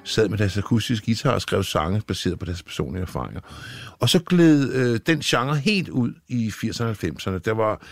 sad 0.04 0.28
med 0.28 0.38
deres 0.38 0.58
akustiske 0.58 1.06
guitar 1.06 1.30
og 1.30 1.42
skrev 1.42 1.62
sange 1.62 2.02
baseret 2.06 2.38
på 2.38 2.44
deres 2.44 2.62
personlige 2.62 3.02
erfaringer. 3.02 3.40
Og 3.98 4.08
så 4.08 4.18
gled 4.18 4.72
øh, 4.72 5.00
den 5.06 5.20
genre 5.20 5.56
helt 5.56 5.88
ud 5.88 6.12
i 6.28 6.48
80'erne 6.48 6.84
og 6.84 6.96
90'erne. 7.04 7.38
Der 7.38 7.52
var 7.52 7.86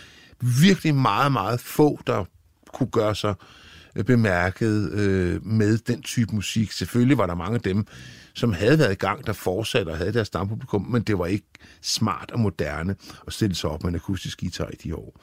virkelig 0.60 0.94
meget, 0.94 1.32
meget 1.32 1.60
få, 1.60 2.00
der 2.06 2.24
kunne 2.72 2.90
gøre 2.90 3.14
sig 3.14 3.30
øh, 3.30 3.61
Øh, 3.96 4.04
bemærket 4.04 4.90
øh, 4.90 5.46
med 5.46 5.78
den 5.78 6.02
type 6.02 6.34
musik. 6.34 6.72
Selvfølgelig 6.72 7.18
var 7.18 7.26
der 7.26 7.34
mange 7.34 7.54
af 7.54 7.60
dem, 7.60 7.86
som 8.34 8.52
havde 8.52 8.78
været 8.78 8.92
i 8.92 8.94
gang, 8.94 9.26
der 9.26 9.32
fortsatte 9.32 9.90
og 9.90 9.96
havde 9.96 10.12
deres 10.12 10.26
stampublikum, 10.26 10.82
men 10.82 11.02
det 11.02 11.18
var 11.18 11.26
ikke 11.26 11.46
smart 11.82 12.30
og 12.30 12.40
moderne 12.40 12.96
at 13.26 13.32
stille 13.32 13.54
sig 13.54 13.70
op 13.70 13.82
med 13.82 13.90
en 13.90 13.94
akustisk 13.94 14.40
guitar 14.40 14.68
i 14.72 14.76
de 14.84 14.94
år. 14.94 15.20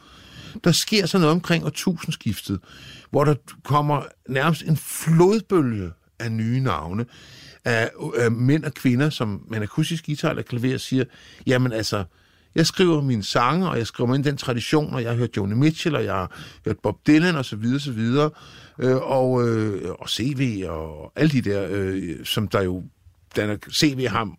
Der 0.64 0.72
sker 0.72 1.06
så 1.06 1.18
noget 1.18 1.32
omkring 1.32 1.66
årtusindskiftet, 1.66 2.60
hvor 3.10 3.24
der 3.24 3.36
kommer 3.64 4.04
nærmest 4.30 4.64
en 4.64 4.78
flodbølge 4.78 5.92
af 6.20 6.32
nye 6.32 6.60
navne, 6.60 7.06
af, 7.66 7.92
af 8.18 8.32
mænd 8.32 8.64
og 8.64 8.74
kvinder, 8.74 9.10
som 9.10 9.46
med 9.50 9.58
en 9.58 9.64
akustisk 9.64 10.06
guitar 10.06 10.30
eller 10.30 10.44
klaver 10.44 10.78
siger, 10.78 11.06
jamen 11.48 11.74
altså, 11.74 12.04
jeg 12.56 12.66
skriver 12.66 13.02
mine 13.02 13.24
sange, 13.24 13.70
og 13.70 13.78
jeg 13.78 13.88
skriver 13.88 14.16
ind 14.16 14.26
i 14.26 14.30
den 14.30 14.38
tradition, 14.38 14.94
og 14.94 15.02
jeg 15.02 15.12
har 15.12 15.18
hørt 15.18 15.38
Joni 15.38 15.56
Mitchell, 15.56 15.96
og 15.96 16.04
jeg 16.04 16.14
har 16.14 16.38
hørt 16.66 16.78
Bob 16.84 17.08
Dylan, 17.08 17.36
og 17.36 17.46
så 17.46 17.56
videre, 17.56 17.80
så 17.80 17.92
videre, 17.92 18.30
øh, 18.80 18.96
og, 18.96 19.48
øh, 19.48 19.92
og 20.00 20.10
CV, 20.10 20.66
og 20.68 21.14
alle 21.16 21.32
de 21.32 21.42
der, 21.42 21.68
øh, 21.70 22.26
som 22.26 22.48
der 22.48 22.62
jo 22.62 22.84
den 23.36 23.50
er, 23.50 23.58
CV 23.72 24.08
har 24.08 24.30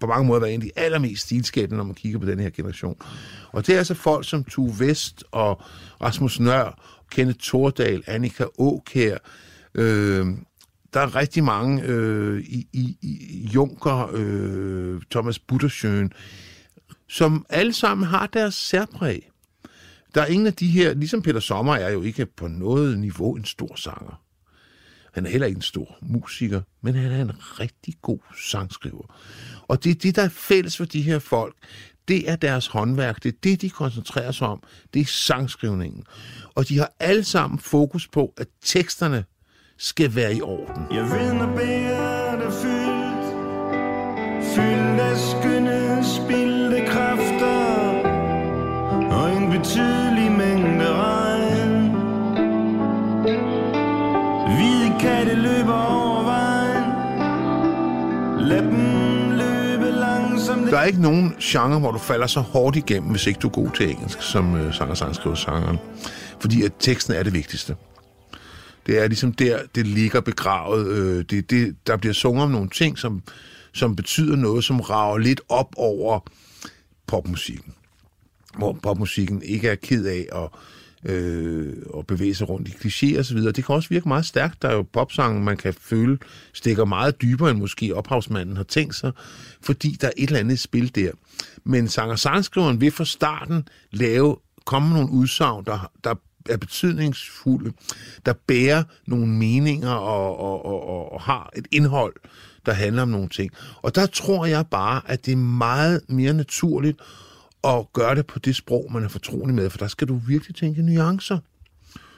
på 0.00 0.06
mange 0.06 0.26
måder 0.26 0.40
været 0.40 0.54
en 0.54 0.62
af 0.62 0.66
de 0.66 0.70
allermest 0.76 1.22
stilskabende, 1.22 1.76
når 1.76 1.84
man 1.84 1.94
kigger 1.94 2.18
på 2.18 2.26
den 2.26 2.40
her 2.40 2.50
generation. 2.50 2.96
Og 3.52 3.66
det 3.66 3.74
er 3.74 3.78
altså 3.78 3.94
folk 3.94 4.28
som 4.28 4.44
Tue 4.44 4.74
Vest 4.78 5.24
og 5.30 5.62
Rasmus 6.00 6.40
Nør, 6.40 6.82
Kenneth 7.10 7.38
Tordal, 7.38 8.02
Annika 8.06 8.44
Åkær, 8.58 9.16
øh, 9.74 10.26
der 10.94 11.00
er 11.00 11.16
rigtig 11.16 11.44
mange 11.44 11.82
øh, 11.82 12.40
i, 12.40 12.66
i, 12.72 12.96
i 13.02 13.50
Junker, 13.54 14.10
øh, 14.14 15.00
Thomas 15.10 15.38
Buttersjøen, 15.38 16.12
som 17.08 17.46
alle 17.48 17.72
sammen 17.72 18.06
har 18.06 18.26
deres 18.26 18.54
særpræg. 18.54 19.30
Der 20.14 20.22
er 20.22 20.26
ingen 20.26 20.46
af 20.46 20.54
de 20.54 20.66
her, 20.66 20.94
ligesom 20.94 21.22
Peter 21.22 21.40
Sommer 21.40 21.74
er 21.74 21.90
jo 21.90 22.02
ikke 22.02 22.26
på 22.26 22.48
noget 22.48 22.98
niveau 22.98 23.34
en 23.34 23.44
stor 23.44 23.76
sanger. 23.76 24.22
Han 25.12 25.26
er 25.26 25.30
heller 25.30 25.46
ikke 25.46 25.56
en 25.56 25.62
stor 25.62 25.98
musiker, 26.02 26.62
men 26.82 26.94
han 26.94 27.12
er 27.12 27.20
en 27.20 27.60
rigtig 27.60 27.94
god 28.02 28.18
sangskriver. 28.40 29.14
Og 29.68 29.84
det 29.84 29.90
er 29.90 29.94
det, 29.94 30.16
der 30.16 30.22
er 30.22 30.28
fælles 30.28 30.76
for 30.76 30.84
de 30.84 31.02
her 31.02 31.18
folk. 31.18 31.54
Det 32.08 32.30
er 32.30 32.36
deres 32.36 32.66
håndværk. 32.66 33.22
Det 33.22 33.28
er 33.34 33.38
det, 33.42 33.60
de 33.60 33.70
koncentrerer 33.70 34.32
sig 34.32 34.46
om. 34.46 34.62
Det 34.94 35.00
er 35.00 35.06
sangskrivningen. 35.06 36.04
Og 36.54 36.68
de 36.68 36.78
har 36.78 36.92
alle 37.00 37.24
sammen 37.24 37.58
fokus 37.58 38.08
på, 38.08 38.34
at 38.36 38.46
teksterne 38.64 39.24
skal 39.78 40.14
være 40.14 40.34
i 40.34 40.42
orden. 40.42 40.96
Jeg 40.96 41.04
ved, 41.04 41.87
det 55.28 55.38
løber 55.38 55.74
over 55.74 56.22
vejen 56.22 56.84
Lad 58.48 58.62
dem 58.62 59.30
løbe 59.30 59.90
langsomt 59.90 60.70
Der 60.70 60.78
er 60.78 60.84
ikke 60.84 61.02
nogen 61.02 61.34
genre, 61.40 61.78
hvor 61.78 61.90
du 61.90 61.98
falder 61.98 62.26
så 62.26 62.40
hårdt 62.40 62.76
igennem, 62.76 63.10
hvis 63.10 63.26
ikke 63.26 63.40
du 63.40 63.46
er 63.46 63.52
god 63.52 63.70
til 63.76 63.90
engelsk, 63.90 64.22
som 64.22 64.56
øh, 64.56 64.74
sanger 64.74 64.94
sangskriver 64.94 65.36
sangeren. 65.36 65.78
Fordi 66.40 66.62
at 66.62 66.72
teksten 66.78 67.14
er 67.14 67.22
det 67.22 67.32
vigtigste. 67.32 67.76
Det 68.86 68.98
er 68.98 69.08
ligesom 69.08 69.32
der, 69.32 69.58
det 69.74 69.86
ligger 69.86 70.20
begravet. 70.20 70.86
Øh, 70.86 71.24
det, 71.30 71.50
det, 71.50 71.76
der 71.86 71.96
bliver 71.96 72.14
sunget 72.14 72.44
om 72.44 72.50
nogle 72.50 72.70
ting, 72.70 72.98
som, 72.98 73.22
som 73.74 73.96
betyder 73.96 74.36
noget, 74.36 74.64
som 74.64 74.80
rager 74.80 75.18
lidt 75.18 75.40
op 75.48 75.74
over 75.76 76.20
popmusikken. 77.06 77.74
Hvor 78.58 78.78
popmusikken 78.82 79.42
ikke 79.42 79.68
er 79.68 79.74
ked 79.74 80.06
af 80.06 80.26
at, 80.32 80.48
øh, 81.04 81.76
og 81.86 82.06
bevæge 82.06 82.34
sig 82.34 82.48
rundt 82.48 82.68
i 82.68 82.70
klichéer 82.70 83.18
osv. 83.18 83.38
Det 83.38 83.64
kan 83.64 83.74
også 83.74 83.88
virke 83.88 84.08
meget 84.08 84.26
stærkt. 84.26 84.62
Der 84.62 84.68
er 84.68 84.74
jo 84.74 84.82
popsangen, 84.92 85.44
man 85.44 85.56
kan 85.56 85.74
føle, 85.74 86.18
stikker 86.52 86.84
meget 86.84 87.22
dybere, 87.22 87.50
end 87.50 87.58
måske 87.58 87.96
ophavsmanden 87.96 88.56
har 88.56 88.64
tænkt 88.64 88.94
sig, 88.94 89.12
fordi 89.60 89.96
der 90.00 90.06
er 90.06 90.12
et 90.16 90.26
eller 90.26 90.40
andet 90.40 90.58
spil 90.58 90.94
der. 90.94 91.10
Men 91.64 91.88
sanger-sangskriveren 91.88 92.80
vil 92.80 92.90
fra 92.90 93.04
starten 93.04 93.68
lave, 93.90 94.36
komme 94.64 94.94
nogle 94.94 95.10
udsagn, 95.10 95.64
der, 95.64 95.90
der 96.04 96.14
er 96.48 96.56
betydningsfulde, 96.56 97.72
der 98.26 98.32
bærer 98.46 98.82
nogle 99.06 99.26
meninger 99.26 99.90
og, 99.90 100.38
og, 100.38 100.64
og, 100.64 100.88
og, 100.88 101.12
og 101.12 101.20
har 101.20 101.50
et 101.56 101.66
indhold, 101.70 102.14
der 102.66 102.72
handler 102.72 103.02
om 103.02 103.08
nogle 103.08 103.28
ting. 103.28 103.52
Og 103.82 103.94
der 103.94 104.06
tror 104.06 104.46
jeg 104.46 104.66
bare, 104.66 105.02
at 105.06 105.26
det 105.26 105.32
er 105.32 105.36
meget 105.36 106.00
mere 106.08 106.32
naturligt 106.32 107.00
at 107.64 107.92
gøre 107.92 108.14
det 108.14 108.26
på 108.26 108.38
det 108.38 108.56
sprog, 108.56 108.92
man 108.92 109.04
er 109.04 109.08
fortrolig 109.08 109.54
med, 109.54 109.70
for 109.70 109.78
der 109.78 109.88
skal 109.88 110.08
du 110.08 110.16
virkelig 110.16 110.56
tænke 110.56 110.82
nuancer. 110.82 111.38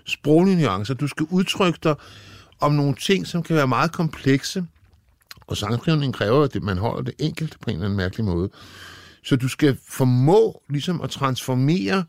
Sproglige 0.07 0.57
nuancer. 0.57 0.95
Du 0.95 1.07
skal 1.07 1.27
udtrykke 1.31 1.79
dig 1.83 1.95
om 2.61 2.73
nogle 2.73 2.95
ting, 2.95 3.27
som 3.27 3.43
kan 3.43 3.57
være 3.57 3.69
meget 3.69 3.93
komplekse, 3.93 4.67
og 5.47 5.57
sangskrivningen 5.57 6.13
kræver, 6.13 6.45
at 6.45 6.63
man 6.63 6.79
holder 6.79 7.03
det 7.03 7.15
enkelt 7.19 7.57
på 7.61 7.71
en 7.71 7.77
eller 7.77 7.85
anden 7.85 7.97
mærkelig 7.97 8.25
måde. 8.25 8.51
Så 9.25 9.37
du 9.37 9.49
skal 9.49 9.79
formå 9.89 10.63
ligesom 10.69 11.01
at 11.01 11.11
transformere 11.11 12.05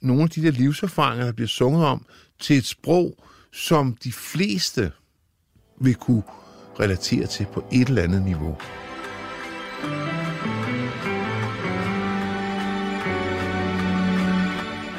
nogle 0.00 0.22
af 0.22 0.30
de 0.30 0.42
der 0.42 0.50
livserfaringer, 0.50 1.24
der 1.24 1.32
bliver 1.32 1.48
sunget 1.48 1.84
om, 1.84 2.06
til 2.40 2.56
et 2.56 2.66
sprog, 2.66 3.24
som 3.52 3.96
de 4.04 4.12
fleste 4.12 4.92
vil 5.80 5.94
kunne 5.94 6.22
relatere 6.80 7.26
til 7.26 7.46
på 7.52 7.64
et 7.72 7.88
eller 7.88 8.02
andet 8.02 8.22
niveau. 8.22 8.56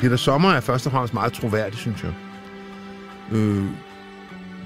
Peter 0.04 0.18
Sommer 0.18 0.50
er 0.50 0.60
først 0.60 0.86
og 0.86 0.92
fremmest 0.92 1.14
meget 1.14 1.34
troværdig, 1.34 1.80
synes 1.80 2.04
jeg. 2.04 2.14
Øh, 3.32 3.66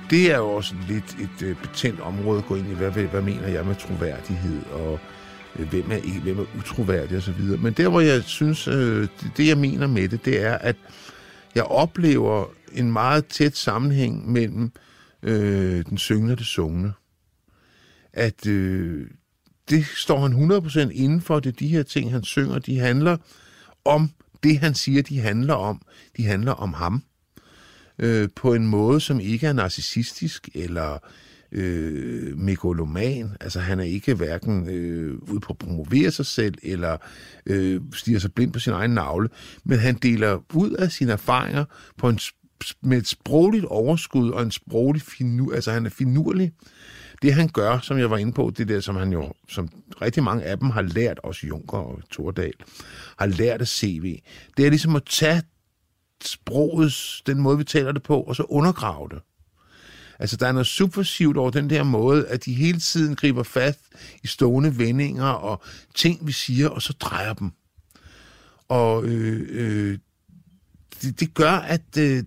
det 0.09 0.31
er 0.31 0.37
jo 0.37 0.49
også 0.49 0.75
lidt 0.87 1.17
et 1.19 1.45
øh, 1.45 1.55
betændt 1.61 1.99
område 1.99 2.37
at 2.37 2.45
gå 2.45 2.55
ind 2.55 2.71
i, 2.71 2.73
hvad, 2.73 2.91
hvad 2.91 3.21
mener 3.21 3.47
jeg 3.47 3.65
med 3.65 3.75
troværdighed, 3.75 4.65
og 4.65 4.99
øh, 5.59 5.69
hvem 5.69 5.91
er, 5.91 6.21
hvem 6.21 6.39
er 6.39 6.45
utroværdig 6.57 7.17
osv. 7.17 7.41
Men 7.41 7.73
der, 7.73 7.89
hvor 7.89 8.01
jeg 8.01 8.23
synes, 8.23 8.67
øh, 8.67 9.01
det, 9.01 9.31
det 9.37 9.47
jeg 9.47 9.57
mener 9.57 9.87
med 9.87 10.09
det, 10.09 10.25
det 10.25 10.41
er, 10.41 10.57
at 10.57 10.75
jeg 11.55 11.63
oplever 11.63 12.45
en 12.73 12.91
meget 12.91 13.25
tæt 13.25 13.57
sammenhæng 13.57 14.31
mellem 14.31 14.71
øh, 15.23 15.85
den 15.85 15.97
syngende 15.97 16.31
og 16.31 16.37
det 16.37 16.47
sungne. 16.47 16.93
At 18.13 18.47
øh, 18.47 19.07
det 19.69 19.85
står 19.85 20.19
han 20.19 20.51
100% 20.51 20.89
inden 20.89 21.21
for, 21.21 21.39
det 21.39 21.49
er 21.49 21.57
de 21.59 21.67
her 21.67 21.83
ting, 21.83 22.11
han 22.11 22.23
synger, 22.23 22.59
de 22.59 22.79
handler 22.79 23.17
om 23.85 24.09
det, 24.47 24.59
han 24.59 24.73
siger, 24.73 25.01
de 25.01 25.19
handler 25.19 25.53
om. 25.53 25.81
De 26.17 26.25
handler 26.25 26.51
om 26.51 26.73
ham. 26.73 27.03
Øh, 27.99 28.29
på 28.35 28.53
en 28.53 28.67
måde, 28.67 29.01
som 29.01 29.19
ikke 29.19 29.47
er 29.47 29.53
narcissistisk 29.53 30.49
eller 30.53 30.97
øh, 31.51 32.37
megaloman. 32.37 33.31
Altså 33.41 33.59
han 33.59 33.79
er 33.79 33.83
ikke 33.83 34.13
hverken 34.13 34.69
øh, 34.69 35.17
ude 35.21 35.39
på 35.39 35.53
at 35.53 35.57
promovere 35.57 36.11
sig 36.11 36.25
selv, 36.25 36.53
eller 36.63 36.97
øh, 37.45 37.81
stiger 37.93 38.19
sig 38.19 38.33
blind 38.33 38.53
på 38.53 38.59
sin 38.59 38.73
egen 38.73 38.91
navle, 38.91 39.29
men 39.63 39.79
han 39.79 39.95
deler 39.95 40.39
ud 40.53 40.71
af 40.71 40.91
sine 40.91 41.11
erfaringer 41.11 41.65
på 41.97 42.09
en, 42.09 42.19
med 42.81 42.97
et 42.97 43.07
sprogligt 43.07 43.65
overskud 43.65 44.29
og 44.29 44.43
en 44.43 44.51
sproglig 44.51 45.01
finu, 45.01 45.51
altså 45.51 45.71
han 45.71 45.85
er 45.85 45.89
finurlig. 45.89 46.51
Det 47.21 47.33
han 47.33 47.47
gør, 47.47 47.79
som 47.79 47.97
jeg 47.97 48.09
var 48.09 48.17
inde 48.17 48.31
på, 48.31 48.51
det 48.57 48.67
der, 48.67 48.79
som 48.79 48.95
han 48.95 49.13
jo, 49.13 49.33
som 49.49 49.69
rigtig 50.01 50.23
mange 50.23 50.43
af 50.43 50.59
dem 50.59 50.69
har 50.69 50.81
lært, 50.81 51.19
også 51.23 51.47
Junker 51.47 51.77
og 51.77 51.99
Tordal, 52.11 52.53
har 53.17 53.25
lært 53.25 53.61
af 53.61 53.67
CV, 53.67 54.19
det 54.57 54.65
er 54.65 54.69
ligesom 54.69 54.95
at 54.95 55.03
tage 55.05 55.41
sprogets, 56.23 57.21
den 57.25 57.39
måde 57.39 57.57
vi 57.57 57.63
taler 57.63 57.91
det 57.91 58.03
på, 58.03 58.21
og 58.21 58.35
så 58.35 58.43
undergrave 58.43 59.09
det. 59.09 59.19
Altså, 60.19 60.37
der 60.37 60.47
er 60.47 60.51
noget 60.51 60.67
subversivt 60.67 61.37
over 61.37 61.49
den 61.49 61.69
der 61.69 61.83
måde, 61.83 62.27
at 62.27 62.45
de 62.45 62.53
hele 62.53 62.79
tiden 62.79 63.15
griber 63.15 63.43
fast 63.43 63.79
i 64.23 64.27
stående 64.27 64.77
vendinger 64.77 65.29
og 65.29 65.61
ting, 65.95 66.27
vi 66.27 66.31
siger, 66.31 66.69
og 66.69 66.81
så 66.81 66.93
drejer 66.93 67.33
dem. 67.33 67.51
Og 68.67 69.05
øh, 69.05 69.47
øh, 69.49 69.99
det, 71.01 71.19
det 71.19 71.33
gør, 71.33 71.51
at 71.51 71.97
øh, 71.99 72.23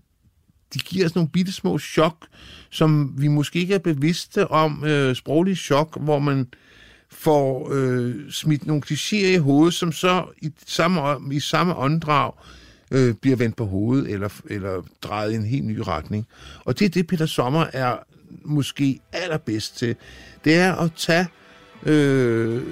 de 0.75 0.79
giver 0.79 1.07
os 1.07 1.15
nogle 1.15 1.29
bitte 1.29 1.53
små 1.53 1.79
chok, 1.79 2.27
som 2.71 3.15
vi 3.19 3.29
måske 3.29 3.59
ikke 3.59 3.75
er 3.75 3.79
bevidste 3.79 4.51
om. 4.51 4.85
Øh, 4.85 5.17
sproglige 5.17 5.57
chok, 5.57 6.01
hvor 6.01 6.19
man 6.19 6.47
får 7.11 7.69
øh, 7.73 8.15
smidt 8.31 8.67
nogle 8.67 8.83
klichéer 8.87 9.27
i 9.27 9.37
hovedet, 9.37 9.75
som 9.75 9.93
så 9.93 10.25
i 10.43 10.51
samme, 10.67 11.35
i 11.35 11.41
samme 11.41 11.77
åndedrag 11.77 12.33
øh, 12.91 13.15
bliver 13.15 13.37
vendt 13.37 13.57
på 13.57 13.67
hovedet 13.67 14.11
eller, 14.11 14.29
eller 14.51 14.83
drejet 15.03 15.33
i 15.33 15.35
en 15.35 15.45
helt 15.45 15.65
ny 15.65 15.79
retning. 15.79 16.27
Og 16.65 16.79
det 16.79 16.85
er 16.85 16.89
det, 16.89 17.07
Peter 17.07 17.27
Sommer 17.27 17.67
er 17.73 17.97
måske 18.45 19.01
allerbedst 19.13 19.79
til. 19.79 19.97
Det 20.45 20.55
er 20.55 20.75
at 20.75 20.91
tage 20.97 21.27
øh, 21.87 22.63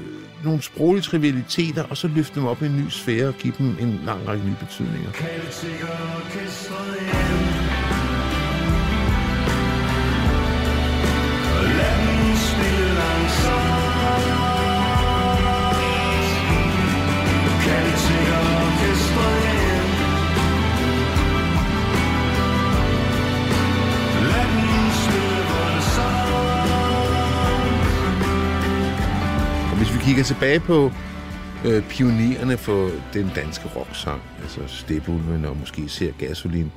nogle 0.44 0.62
sproglige 0.62 1.02
trivialiteter, 1.02 1.82
og 1.82 1.96
så 1.96 2.08
løfte 2.08 2.34
dem 2.34 2.46
op 2.46 2.62
i 2.62 2.66
en 2.66 2.76
ny 2.76 2.88
sfære 2.88 3.28
og 3.28 3.34
give 3.34 3.54
dem 3.58 3.76
en 3.80 4.00
lang 4.06 4.28
række 4.28 4.44
nye 4.44 4.56
betydninger. 4.60 5.12
Kan 5.12 5.28
kigger 30.08 30.24
tilbage 30.24 30.60
på 30.60 30.92
øh, 31.64 31.88
pionererne 31.88 32.58
for 32.58 32.90
den 33.12 33.30
danske 33.34 33.68
rocksang, 33.76 34.22
altså 34.42 34.60
Stepulven 34.66 35.44
og 35.44 35.56
måske 35.56 35.88
ser 35.88 36.12
Gasolin, 36.18 36.70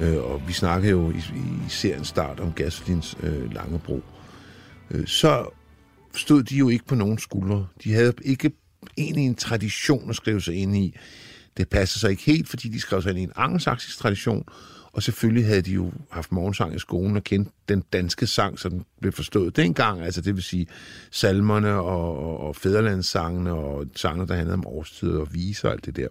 øh, 0.00 0.16
og 0.16 0.42
vi 0.48 0.52
snakker 0.52 0.90
jo 0.90 1.10
i, 1.10 1.16
i 1.16 1.68
serien 1.68 2.04
start 2.04 2.40
om 2.40 2.52
Gasolins 2.52 3.16
øh, 3.22 3.54
lange 3.54 3.78
bro, 3.78 4.02
øh, 4.90 5.06
så 5.06 5.46
stod 6.14 6.42
de 6.42 6.56
jo 6.56 6.68
ikke 6.68 6.84
på 6.84 6.94
nogen 6.94 7.18
skuldre. 7.18 7.66
De 7.84 7.92
havde 7.92 8.12
ikke 8.22 8.50
egentlig 8.98 9.26
en 9.26 9.34
tradition 9.34 10.10
at 10.10 10.16
skrive 10.16 10.40
sig 10.40 10.54
ind 10.54 10.76
i. 10.76 10.96
Det 11.56 11.68
passer 11.68 11.98
sig 11.98 12.10
ikke 12.10 12.22
helt, 12.22 12.48
fordi 12.48 12.68
de 12.68 12.80
skrev 12.80 13.02
sig 13.02 13.10
ind 13.10 13.18
i 13.18 13.22
en 13.22 13.32
angelsaksisk 13.36 13.98
tradition, 13.98 14.44
og 14.92 15.02
selvfølgelig 15.02 15.46
havde 15.46 15.62
de 15.62 15.72
jo 15.72 15.92
haft 16.10 16.32
morgensang 16.32 16.74
i 16.74 16.78
skolen 16.78 17.16
og 17.16 17.24
kendt 17.24 17.48
den 17.68 17.84
danske 17.92 18.26
sang, 18.26 18.58
så 18.58 18.68
den 18.68 18.84
blev 19.00 19.12
forstået 19.12 19.56
dengang. 19.56 20.02
Altså 20.02 20.20
det 20.20 20.34
vil 20.34 20.42
sige 20.42 20.66
salmerne 21.10 21.74
og, 21.74 22.18
og, 22.18 22.40
og 22.40 22.56
fæderlandssangene 22.56 23.52
og 23.52 23.86
sangene, 23.96 24.28
der 24.28 24.34
handlede 24.34 24.54
om 24.54 24.66
årstid 24.66 25.10
og 25.10 25.34
viser 25.34 25.68
og 25.68 25.74
alt 25.74 25.86
det 25.86 25.96
der. 25.96 26.08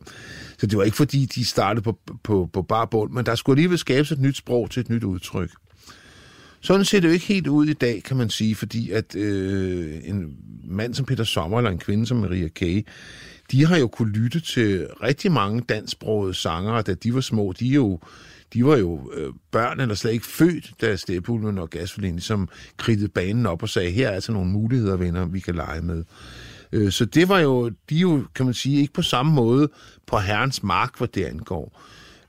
Så 0.58 0.68
det 0.68 0.78
var 0.78 0.84
ikke 0.84 0.98
fordi, 0.98 1.26
de 1.26 1.46
startede 1.46 1.84
på, 1.84 2.00
på, 2.24 2.50
på 2.54 2.62
bare 2.62 2.88
bund, 2.88 3.12
men 3.12 3.26
der 3.26 3.36
skulle 3.36 3.58
alligevel 3.58 3.78
skabes 3.78 4.12
et 4.12 4.20
nyt 4.20 4.38
sprog 4.38 4.70
til 4.70 4.82
et 4.82 4.90
nyt 4.90 5.04
udtryk. 5.04 5.52
Sådan 6.62 6.86
ser 6.86 7.00
det 7.00 7.08
jo 7.08 7.14
ikke 7.14 7.26
helt 7.26 7.48
ud 7.48 7.66
i 7.66 7.74
dag, 7.74 8.04
kan 8.04 8.18
man 8.18 8.30
sige, 8.30 8.56
fordi 8.56 8.92
at 8.92 9.16
øh, 9.16 10.00
en 10.04 10.36
mand 10.64 10.94
som 10.94 11.06
Peter 11.06 11.24
Sommer 11.24 11.58
eller 11.58 11.72
en 11.72 11.80
kvinde 11.80 12.06
som 12.06 12.18
Maria 12.18 12.48
Kay, 12.48 12.86
de 13.52 13.66
har 13.66 13.78
jo 13.78 13.88
kunne 13.88 14.12
lytte 14.12 14.40
til 14.40 14.88
rigtig 15.04 15.32
mange 15.32 15.62
dansksprogede 15.62 16.34
sangere, 16.34 16.82
da 16.82 16.94
de 16.94 17.14
var 17.14 17.22
små. 17.22 17.54
De 17.60 17.70
er 17.70 17.74
jo 17.74 18.00
de 18.54 18.66
var 18.66 18.78
jo 18.78 19.12
øh, 19.14 19.34
børn 19.52 19.80
eller 19.80 19.96
slet 19.96 20.12
ikke 20.12 20.26
født, 20.26 20.72
da 20.82 20.96
Stepulven 20.96 21.58
og 21.58 21.70
Gasolin 21.70 22.12
ligesom 22.12 22.50
kridtede 22.78 23.10
banen 23.10 23.46
op 23.46 23.64
og 23.64 23.70
sagde, 23.70 23.92
her 23.92 24.08
er 24.08 24.12
altså 24.12 24.32
nogle 24.32 24.52
muligheder, 24.52 24.96
venner, 24.96 25.26
vi 25.26 25.40
kan 25.40 25.56
lege 25.56 25.82
med. 25.82 26.04
Øh, 26.72 26.92
så 26.92 27.06
det 27.06 27.30
var 27.30 27.40
jo, 27.40 27.70
de 27.90 27.96
jo, 27.96 28.24
kan 28.36 28.46
man 28.46 28.54
sige, 28.54 28.82
ikke 28.82 28.94
på 28.94 29.02
samme 29.02 29.34
måde 29.34 29.70
på 30.08 30.20
herrens 30.20 30.64
mark, 30.64 30.98
hvad 30.98 31.08
det 31.08 31.26
angår. 31.26 31.82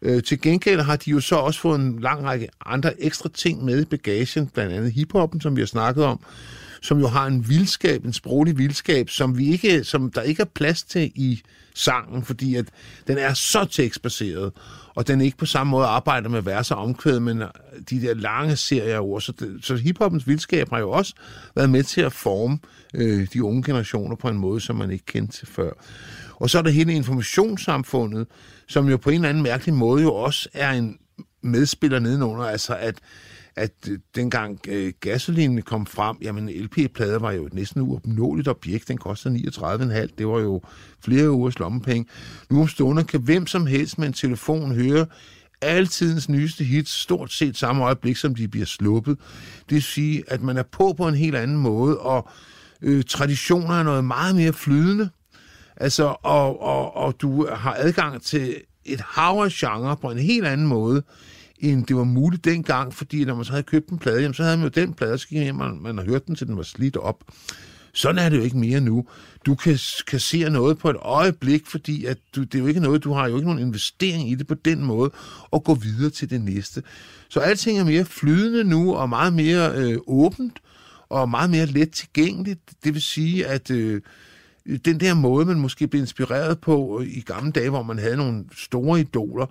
Øh, 0.03 0.23
til 0.23 0.41
gengæld 0.41 0.81
har 0.81 0.97
de 0.97 1.11
jo 1.11 1.21
så 1.21 1.37
også 1.37 1.61
fået 1.61 1.81
en 1.81 2.01
lang 2.01 2.25
række 2.25 2.49
andre 2.67 3.03
ekstra 3.03 3.29
ting 3.35 3.65
med 3.65 3.83
i 3.83 3.85
bagagen, 3.85 4.47
blandt 4.47 4.73
andet 4.73 4.93
hiphoppen, 4.93 5.41
som 5.41 5.57
vi 5.57 5.61
har 5.61 5.67
snakket 5.67 6.05
om, 6.05 6.21
som 6.83 6.99
jo 6.99 7.09
har 7.09 7.27
en 7.27 7.49
vildskab, 7.49 8.05
en 8.05 8.13
sproglig 8.13 8.59
vildskab, 8.59 9.11
som, 9.11 9.39
vi 9.39 9.53
ikke, 9.53 9.85
som 9.85 10.11
der 10.11 10.23
ikke 10.23 10.41
er 10.41 10.47
plads 10.55 10.83
til 10.83 11.13
i 11.15 11.43
sangen, 11.75 12.25
fordi 12.25 12.55
at 12.55 12.67
den 13.07 13.19
er 13.19 13.35
så 13.35 13.65
tekstbaseret, 13.65 14.53
og 14.95 15.09
den 15.09 15.21
ikke 15.21 15.37
på 15.37 15.47
samme 15.47 15.71
måde 15.71 15.87
arbejder 15.87 16.29
med 16.29 16.43
vers 16.43 16.71
og 16.71 16.79
omkvæd, 16.79 17.21
men 17.21 17.43
øh, 17.43 17.49
de 17.91 18.03
der 18.03 18.15
lange 18.15 18.57
serier 18.57 18.95
af 18.95 19.01
ord. 19.01 19.21
Så, 19.21 19.33
det, 19.33 19.59
så 19.63 19.77
hiphoppens 19.77 20.27
vildskab 20.27 20.71
har 20.71 20.79
jo 20.79 20.91
også 20.91 21.15
været 21.55 21.71
med 21.71 21.83
til 21.83 22.01
at 22.01 22.13
forme 22.13 22.59
øh, 22.95 23.27
de 23.33 23.45
unge 23.45 23.63
generationer 23.63 24.17
på 24.17 24.29
en 24.29 24.39
måde, 24.39 24.61
som 24.61 24.77
man 24.77 24.91
ikke 24.91 25.07
kendte 25.07 25.39
til 25.39 25.47
før. 25.47 25.71
Og 26.35 26.51
så 26.51 26.59
er 26.59 26.63
der 26.63 26.71
hele 26.71 26.93
informationssamfundet, 26.93 28.27
som 28.69 28.89
jo 28.89 28.97
på 28.97 29.11
en 29.11 29.15
eller 29.15 29.29
anden 29.29 29.43
mærkelig 29.43 29.75
måde 29.75 30.03
jo 30.03 30.15
også 30.15 30.49
er 30.53 30.71
en 30.71 30.99
medspiller 31.43 31.99
nedenunder, 31.99 32.45
altså 32.45 32.75
at 32.75 32.95
at 33.61 33.89
øh, 33.91 33.99
dengang 34.15 34.61
øh, 34.69 34.93
gasolinen 35.01 35.63
kom 35.63 35.87
frem, 35.87 36.17
jamen 36.23 36.51
LP-plader 36.51 37.19
var 37.19 37.33
jo 37.33 37.47
et 37.47 37.55
næsten 37.55 37.81
uopnåeligt 37.81 38.49
objekt. 38.49 38.89
Den 38.89 38.99
kostede 38.99 39.35
39,5. 39.35 40.07
Det 40.19 40.27
var 40.27 40.41
jo 40.41 40.63
flere 41.05 41.31
ugers 41.31 41.59
lommepenge. 41.59 42.11
Nu 42.51 42.61
om 42.61 42.69
stunder 42.69 43.03
kan 43.03 43.21
hvem 43.21 43.47
som 43.47 43.67
helst 43.67 43.99
med 43.99 44.07
en 44.07 44.13
telefon 44.13 44.75
høre 44.75 45.07
altidens 45.61 46.29
nyeste 46.29 46.65
hits, 46.65 46.93
stort 46.93 47.33
set 47.33 47.57
samme 47.57 47.85
øjeblik, 47.85 48.17
som 48.17 48.35
de 48.35 48.49
bliver 48.49 48.67
sluppet. 48.67 49.19
Det 49.69 49.75
vil 49.75 49.83
sige, 49.83 50.25
at 50.27 50.43
man 50.43 50.57
er 50.57 50.63
på 50.63 50.95
på 50.97 51.09
en 51.09 51.15
helt 51.15 51.37
anden 51.37 51.57
måde, 51.57 51.99
og 51.99 52.29
øh, 52.83 53.05
traditioner 53.05 53.75
er 53.75 53.83
noget 53.83 54.05
meget 54.05 54.37
mere 54.37 54.53
flydende. 54.53 55.09
Altså, 55.77 56.15
og, 56.23 56.63
og, 56.63 56.97
og 56.97 57.21
du 57.21 57.47
har 57.47 57.75
adgang 57.79 58.23
til 58.23 58.57
et 58.85 59.01
hav 59.01 59.43
af 59.45 59.51
genre 59.51 59.97
på 59.97 60.11
en 60.11 60.19
helt 60.19 60.47
anden 60.47 60.67
måde, 60.67 61.03
end 61.61 61.87
det 61.87 61.97
var 61.97 62.05
muligt 62.05 62.45
dengang, 62.45 62.95
fordi 62.95 63.25
når 63.25 63.35
man 63.35 63.45
så 63.45 63.51
havde 63.53 63.63
købt 63.63 63.89
en 63.89 63.99
plade, 63.99 64.21
jamen, 64.21 64.35
så 64.35 64.43
havde 64.43 64.57
man 64.57 64.65
jo 64.65 64.83
den 64.83 64.95
plade, 64.95 65.19
så 65.19 65.29
gik 65.29 65.39
hjem, 65.39 65.55
man, 65.55 65.79
man 65.81 65.99
har 65.99 66.05
hørt 66.05 66.27
den, 66.27 66.35
til 66.35 66.47
den 66.47 66.57
var 66.57 66.63
slidt 66.63 66.97
op. 66.97 67.25
Sådan 67.93 68.19
er 68.19 68.29
det 68.29 68.37
jo 68.37 68.43
ikke 68.43 68.59
mere 68.59 68.81
nu. 68.81 69.07
Du 69.47 69.55
kan 69.55 69.79
kassere 70.07 70.51
noget 70.51 70.79
på 70.79 70.91
et 70.91 70.97
øjeblik, 70.97 71.67
fordi 71.67 72.05
at 72.05 72.19
du, 72.37 72.43
det 72.43 72.55
er 72.55 72.59
jo 72.59 72.67
ikke 72.67 72.81
noget, 72.81 73.05
du 73.05 73.13
har 73.13 73.29
jo 73.29 73.37
ikke 73.37 73.49
nogen 73.49 73.67
investering 73.67 74.31
i 74.31 74.35
det 74.35 74.47
på 74.47 74.55
den 74.55 74.85
måde, 74.85 75.11
og 75.51 75.65
gå 75.65 75.75
videre 75.75 76.11
til 76.11 76.31
det 76.31 76.41
næste. 76.41 76.83
Så 77.29 77.41
alting 77.41 77.79
er 77.79 77.85
mere 77.85 78.05
flydende 78.05 78.65
nu, 78.65 78.95
og 78.95 79.09
meget 79.09 79.33
mere 79.33 79.73
øh, 79.77 79.99
åbent, 80.07 80.59
og 81.09 81.29
meget 81.29 81.51
mere 81.51 81.67
let 81.67 81.91
tilgængeligt. 81.91 82.61
Det 82.85 82.95
vil 82.95 83.03
sige, 83.03 83.47
at 83.47 83.71
øh, 83.71 84.01
den 84.85 85.01
der 85.01 85.15
måde, 85.15 85.47
man 85.47 85.61
måske 85.61 85.87
blev 85.87 86.01
inspireret 86.01 86.61
på 86.61 87.01
øh, 87.01 87.07
i 87.07 87.21
gamle 87.21 87.53
dage, 87.53 87.71
hvor 87.71 87.83
man 87.83 87.99
havde 87.99 88.17
nogle 88.17 88.45
store 88.57 89.01
idoler, 89.01 89.47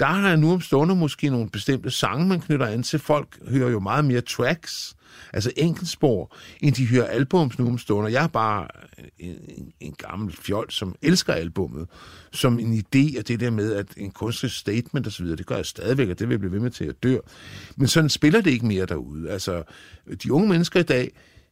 der 0.00 0.06
har 0.06 0.28
jeg 0.28 0.36
nu 0.36 0.52
om 0.52 0.60
stunder 0.60 0.94
måske 0.94 1.30
nogle 1.30 1.50
bestemte 1.50 1.90
sange, 1.90 2.26
man 2.26 2.40
knytter 2.40 2.66
an 2.66 2.82
til. 2.82 2.98
Folk 2.98 3.38
hører 3.48 3.70
jo 3.70 3.80
meget 3.80 4.04
mere 4.04 4.20
tracks, 4.20 4.96
altså 5.32 5.52
enkeltspor, 5.56 6.36
end 6.60 6.74
de 6.74 6.86
hører 6.86 7.06
albums 7.06 7.58
nu 7.58 7.66
om 7.66 7.78
stunder. 7.78 8.08
Jeg 8.08 8.24
er 8.24 8.28
bare 8.28 8.68
en, 9.18 9.36
en, 9.48 9.72
en 9.80 9.94
gammel 9.98 10.36
fjol, 10.36 10.66
som 10.70 10.94
elsker 11.02 11.32
albummet, 11.32 11.88
som 12.32 12.58
en 12.58 12.72
idé, 12.74 13.18
og 13.18 13.28
det 13.28 13.40
der 13.40 13.50
med, 13.50 13.72
at 13.72 13.86
en 13.96 14.10
kunstnerisk 14.10 14.58
statement 14.58 15.06
osv., 15.06 15.26
det 15.26 15.46
gør 15.46 15.56
jeg 15.56 15.66
stadigvæk, 15.66 16.08
og 16.08 16.18
det 16.18 16.28
vil 16.28 16.32
jeg 16.32 16.40
blive 16.40 16.52
ved 16.52 16.60
med 16.60 16.70
til 16.70 16.84
at 16.84 17.02
dør. 17.02 17.18
Men 17.76 17.88
sådan 17.88 18.10
spiller 18.10 18.40
det 18.40 18.50
ikke 18.50 18.66
mere 18.66 18.86
derude. 18.86 19.30
Altså, 19.30 19.62
de 20.22 20.32
unge 20.32 20.48
mennesker 20.48 20.80
i 20.80 20.82
dag, 20.82 21.10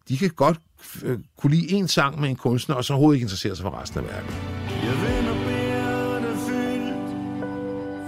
de 0.08 0.16
kan 0.16 0.30
godt 0.30 0.58
øh, 1.02 1.18
kunne 1.36 1.54
lide 1.54 1.72
en 1.72 1.88
sang 1.88 2.20
med 2.20 2.28
en 2.28 2.36
kunstner, 2.36 2.76
og 2.76 2.84
så 2.84 2.92
overhovedet 2.92 3.16
ikke 3.16 3.24
interessere 3.24 3.56
sig 3.56 3.62
for 3.62 3.80
resten 3.80 3.98
af 3.98 4.04
verden. 4.04 4.57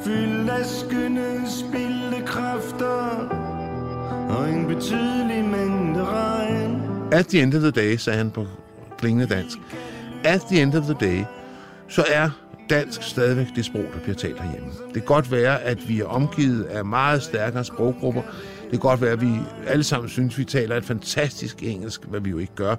Fyldt 0.04 0.50
af 0.50 0.66
skønne 0.66 1.50
spilde 1.50 2.26
kræfter 2.26 3.28
Og 4.28 4.48
en 4.48 4.66
betydelig 4.66 5.44
mængde 5.44 6.04
regn 6.04 6.82
At 7.12 7.26
the 7.26 7.42
end 7.42 7.54
of 7.54 7.60
the 7.60 7.70
day, 7.70 7.96
sagde 7.96 8.16
han 8.16 8.30
på 8.30 8.46
klingende 8.98 9.34
dansk, 9.34 9.58
at 10.24 10.40
the 10.40 10.62
end 10.62 10.74
of 10.74 10.82
the 10.84 10.96
day, 11.00 11.24
så 11.88 12.04
er 12.08 12.30
dansk 12.70 13.02
stadigvæk 13.02 13.46
det 13.56 13.64
sprog, 13.64 13.84
der 13.94 14.00
bliver 14.02 14.16
talt 14.16 14.40
herhjemme. 14.40 14.70
Det 14.70 14.92
kan 14.92 15.02
godt 15.02 15.30
være, 15.30 15.62
at 15.62 15.88
vi 15.88 16.00
er 16.00 16.04
omgivet 16.04 16.64
af 16.64 16.84
meget 16.84 17.22
stærkere 17.22 17.64
sproggrupper. 17.64 18.22
Det 18.62 18.70
kan 18.70 18.78
godt 18.78 19.00
være, 19.00 19.12
at 19.12 19.20
vi 19.20 19.32
alle 19.66 19.84
sammen 19.84 20.08
synes, 20.10 20.34
at 20.34 20.38
vi 20.38 20.44
taler 20.44 20.76
et 20.76 20.84
fantastisk 20.84 21.62
engelsk, 21.62 22.04
hvad 22.04 22.20
vi 22.20 22.30
jo 22.30 22.38
ikke 22.38 22.54
gør, 22.54 22.76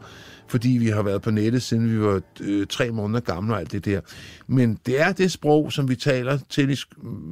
fordi 0.51 0.69
vi 0.69 0.87
har 0.87 1.01
været 1.01 1.21
på 1.21 1.31
nettet, 1.31 1.61
siden 1.61 1.91
vi 1.91 1.99
var 1.99 2.21
øh, 2.39 2.67
tre 2.67 2.91
måneder 2.91 3.19
gamle 3.19 3.53
og 3.53 3.59
alt 3.59 3.71
det 3.71 3.85
der. 3.85 4.01
Men 4.47 4.79
det 4.85 5.01
er 5.01 5.11
det 5.11 5.31
sprog, 5.31 5.71
som 5.71 5.89
vi 5.89 5.95
taler, 5.95 6.39
til, 6.49 6.69
i 6.69 6.77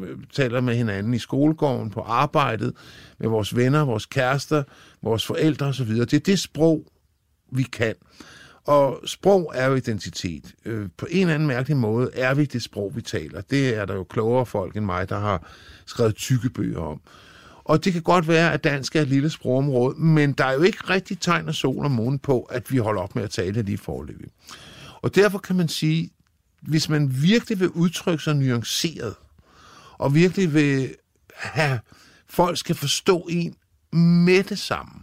øh, 0.04 0.18
taler 0.34 0.62
med 0.62 0.76
hinanden 0.76 1.14
i 1.14 1.20
skolegården, 1.20 1.90
på 1.90 2.02
arbejdet, 2.02 2.74
med 3.20 3.30
vores 3.30 3.56
venner, 3.56 3.86
vores 3.86 4.06
kærester, 4.06 4.64
vores 5.02 5.26
forældre 5.26 5.66
osv. 5.66 5.96
Det 5.96 6.14
er 6.14 6.20
det 6.20 6.40
sprog, 6.40 6.86
vi 7.52 7.64
kan. 7.64 7.96
Og 8.66 9.02
sprog 9.06 9.52
er 9.56 9.68
jo 9.68 9.76
identitet. 9.76 10.54
Øh, 10.66 10.90
på 10.98 11.08
en 11.10 11.22
eller 11.22 11.34
anden 11.34 11.48
mærkelig 11.48 11.78
måde 11.78 12.10
er 12.14 12.34
vi 12.34 12.46
det 12.46 12.64
sprog, 12.64 12.96
vi 12.96 13.02
taler. 13.02 13.42
Det 13.42 13.76
er 13.76 13.86
der 13.86 13.96
jo 13.96 14.04
klogere 14.04 14.46
folk 14.46 14.76
end 14.76 14.86
mig, 14.86 15.10
der 15.10 15.20
har 15.20 15.48
skrevet 15.86 16.16
tykke 16.16 16.50
bøger 16.50 16.80
om. 16.80 17.02
Og 17.70 17.86
det 17.86 17.94
kan 17.94 18.02
godt 18.02 18.28
være, 18.28 18.54
at 18.54 18.64
dansk 18.64 18.96
er 18.96 19.02
et 19.02 19.08
lille 19.08 19.30
sprogområde, 19.30 20.00
men 20.00 20.34
der 20.34 20.46
er 20.46 20.54
jo 20.54 20.62
ikke 20.62 20.90
rigtig 20.90 21.20
tegn 21.20 21.48
af 21.48 21.56
sol 21.56 21.86
og 21.86 21.92
måne 21.92 22.20
på, 22.20 22.42
at 22.42 22.72
vi 22.72 22.78
holder 22.78 23.02
op 23.02 23.16
med 23.16 23.24
at 23.24 23.30
tale 23.30 23.54
det 23.54 23.66
lige 23.66 23.78
forløbig. 23.78 24.28
Og 25.02 25.16
derfor 25.16 25.40
kan 25.40 25.56
man 25.56 25.68
sige, 25.68 26.10
hvis 26.62 26.90
man 26.90 27.22
virkelig 27.22 27.60
vil 27.60 27.70
udtrykke 27.70 28.24
sig 28.24 28.36
nuanceret, 28.36 29.16
og 29.98 30.16
virkelig 30.16 30.54
vil 30.54 30.96
have, 31.36 31.80
folk 32.30 32.58
skal 32.58 32.76
forstå 32.76 33.28
en 33.30 33.56
med 34.00 34.44
det 34.44 34.60
samme, 34.60 34.94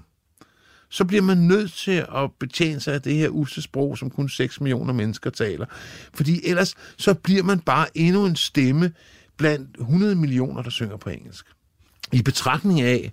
så 0.89 1.05
bliver 1.05 1.23
man 1.23 1.39
nødt 1.39 1.73
til 1.73 2.07
at 2.15 2.31
betjene 2.39 2.81
sig 2.81 2.95
af 2.95 3.03
det 3.03 3.15
her 3.15 3.29
usesprog, 3.29 3.99
som 3.99 4.11
kun 4.11 4.29
6 4.29 4.61
millioner 4.61 4.93
mennesker 4.93 5.31
taler. 5.31 5.67
Fordi 6.15 6.41
ellers 6.49 6.75
så 6.97 7.15
bliver 7.15 7.43
man 7.43 7.61
bare 7.61 7.87
endnu 7.95 8.27
en 8.27 8.37
stemme 8.37 8.93
blandt 9.37 9.77
100 9.81 10.15
millioner, 10.15 10.63
der 10.63 10.71
synger 10.71 10.97
på 10.97 11.11
engelsk. 11.11 11.47
I 12.12 12.23
betragtning 12.23 12.81
af, 12.81 13.12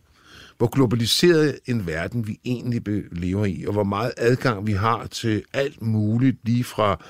hvor 0.57 0.67
globaliseret 0.67 1.59
en 1.65 1.87
verden 1.87 2.27
vi 2.27 2.39
egentlig 2.45 2.81
lever 3.11 3.45
i, 3.45 3.63
og 3.67 3.73
hvor 3.73 3.83
meget 3.83 4.11
adgang 4.17 4.67
vi 4.67 4.73
har 4.73 5.07
til 5.07 5.43
alt 5.53 5.81
muligt, 5.81 6.37
lige 6.43 6.63
fra 6.63 7.05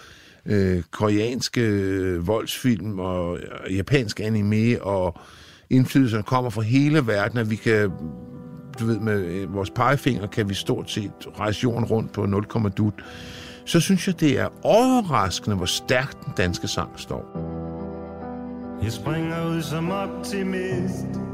øh, 0.46 0.84
koreanske 0.92 1.62
øh, 1.62 2.28
voldsfilm 2.28 3.00
og 3.00 3.40
øh, 3.40 3.76
japansk 3.76 4.20
anime 4.20 4.84
og 4.84 5.20
indflydelserne 5.70 6.24
kommer 6.24 6.50
fra 6.50 6.62
hele 6.62 7.08
verden, 7.08 7.38
at 7.38 7.50
vi 7.50 7.56
kan 7.56 7.92
du 8.80 8.86
ved, 8.86 9.00
med 9.00 9.26
øh, 9.26 9.54
vores 9.54 9.70
pegefinger 9.70 10.28
kan 10.28 10.50
vi 10.50 10.54
stort 10.54 10.92
set 10.92 11.12
rejse 11.40 11.64
jorden 11.64 11.86
rundt 11.86 12.12
på 12.12 12.26
0, 12.26 12.46
dut, 12.78 12.94
så 13.66 13.80
synes 13.80 14.08
jeg, 14.08 14.20
det 14.20 14.40
er 14.40 14.48
overraskende, 14.64 15.56
hvor 15.56 15.66
stærkt 15.66 16.26
den 16.26 16.34
danske 16.38 16.68
sang 16.68 16.90
står. 17.00 17.24
Jeg 18.84 18.92
springer 18.92 19.48
ud 19.48 19.62
som 19.62 19.92
optimist 19.92 21.33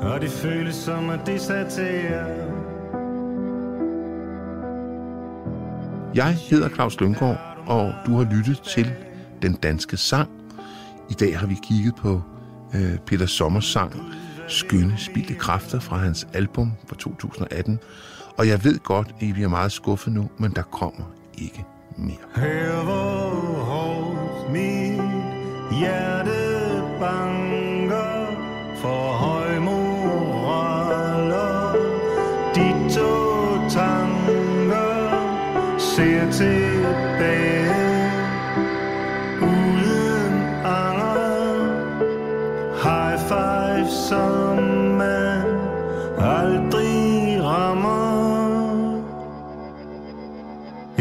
Og 0.00 0.20
det 0.20 0.30
føles 0.30 0.74
som 0.74 1.10
at 1.10 1.20
desertere 1.26 2.26
Jeg 6.14 6.34
hedder 6.34 6.68
Claus 6.68 7.00
Lyngård, 7.00 7.38
og 7.66 7.92
du 8.06 8.16
har 8.16 8.24
lyttet 8.34 8.60
til 8.60 8.92
Den 9.42 9.54
Danske 9.54 9.96
Sang. 9.96 10.30
I 11.10 11.14
dag 11.14 11.38
har 11.38 11.46
vi 11.46 11.56
kigget 11.62 11.94
på 11.94 12.22
øh, 12.74 12.98
Peter 12.98 13.26
Sommers 13.26 13.64
sang 13.64 13.92
Skønne 14.48 14.94
Spildte 14.98 15.34
Kræfter 15.34 15.80
fra 15.80 15.96
hans 15.96 16.28
album 16.32 16.72
fra 16.88 16.96
2018. 16.96 17.78
Og 18.38 18.48
jeg 18.48 18.64
ved 18.64 18.78
godt, 18.78 19.14
at 19.16 19.22
I 19.22 19.32
bliver 19.32 19.48
meget 19.48 19.72
skuffet 19.72 20.12
nu, 20.12 20.30
men 20.38 20.52
der 20.52 20.62
kommer 20.62 21.04
ikke 21.38 21.64
mere. 21.96 22.16
Her 22.36 22.84
hvor 22.84 23.30
hårdt 23.64 24.52
mit 24.52 25.78
hjerte 25.78 26.32
banker 27.00 27.25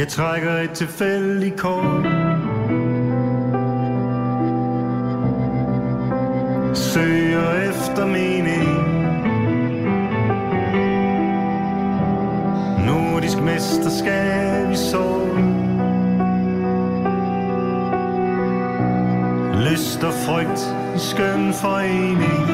Jeg 0.06 0.12
trækker 0.12 0.52
et 0.52 0.72
tilfældigt 0.72 1.58
kort. 1.58 2.06
Søger 6.74 7.70
efter 7.70 8.06
mening. 8.06 8.68
Nordisk 12.86 13.38
mesterskab 13.38 14.72
i 14.72 14.76
sorg 14.76 15.38
Lyst 19.72 20.04
og 20.04 20.14
frygt 20.14 20.60
i 20.96 21.00
skøn 21.00 21.54
forening. 21.54 22.46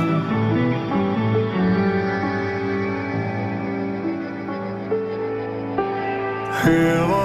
Hør 6.63 7.05
hvor 7.07 7.20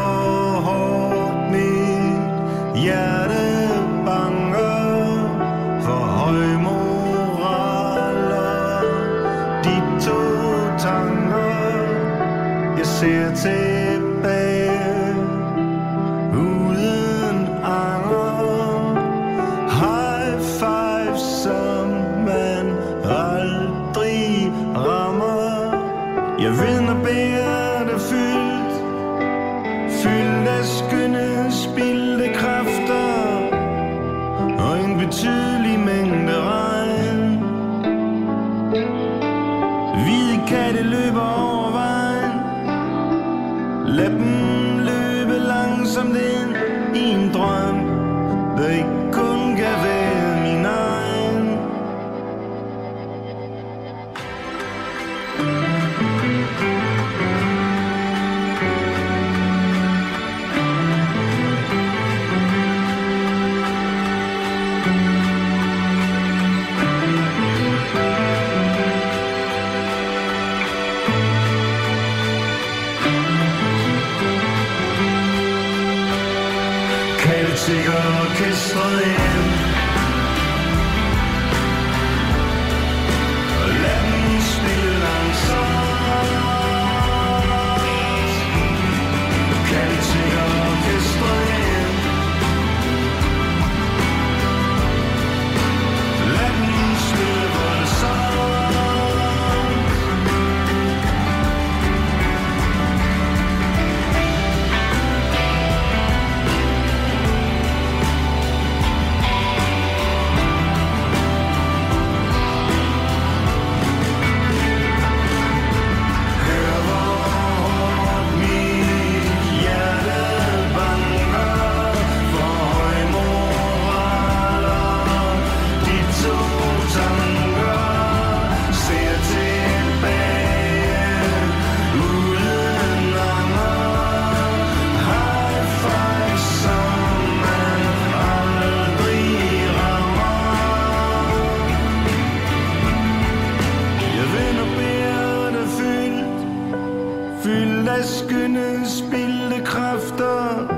af 147.98 148.04
skønne 148.04 148.86
spildte 148.86 149.64
kræfter 149.64 150.68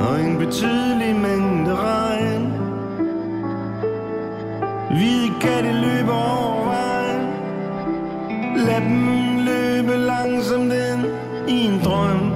Og 0.00 0.20
en 0.20 0.38
betydelig 0.38 1.16
mængde 1.16 1.74
regn. 1.76 2.52
Hvide 4.90 5.30
katte 5.40 5.72
løber 5.72 6.12
over 6.12 6.64
vejen. 6.64 7.26
Lad 8.66 8.80
dem 8.80 9.38
løbe 9.38 9.96
langsomt 9.96 10.72
ind 10.72 11.04
i 11.48 11.66
en 11.66 11.80
drøm 11.84 12.32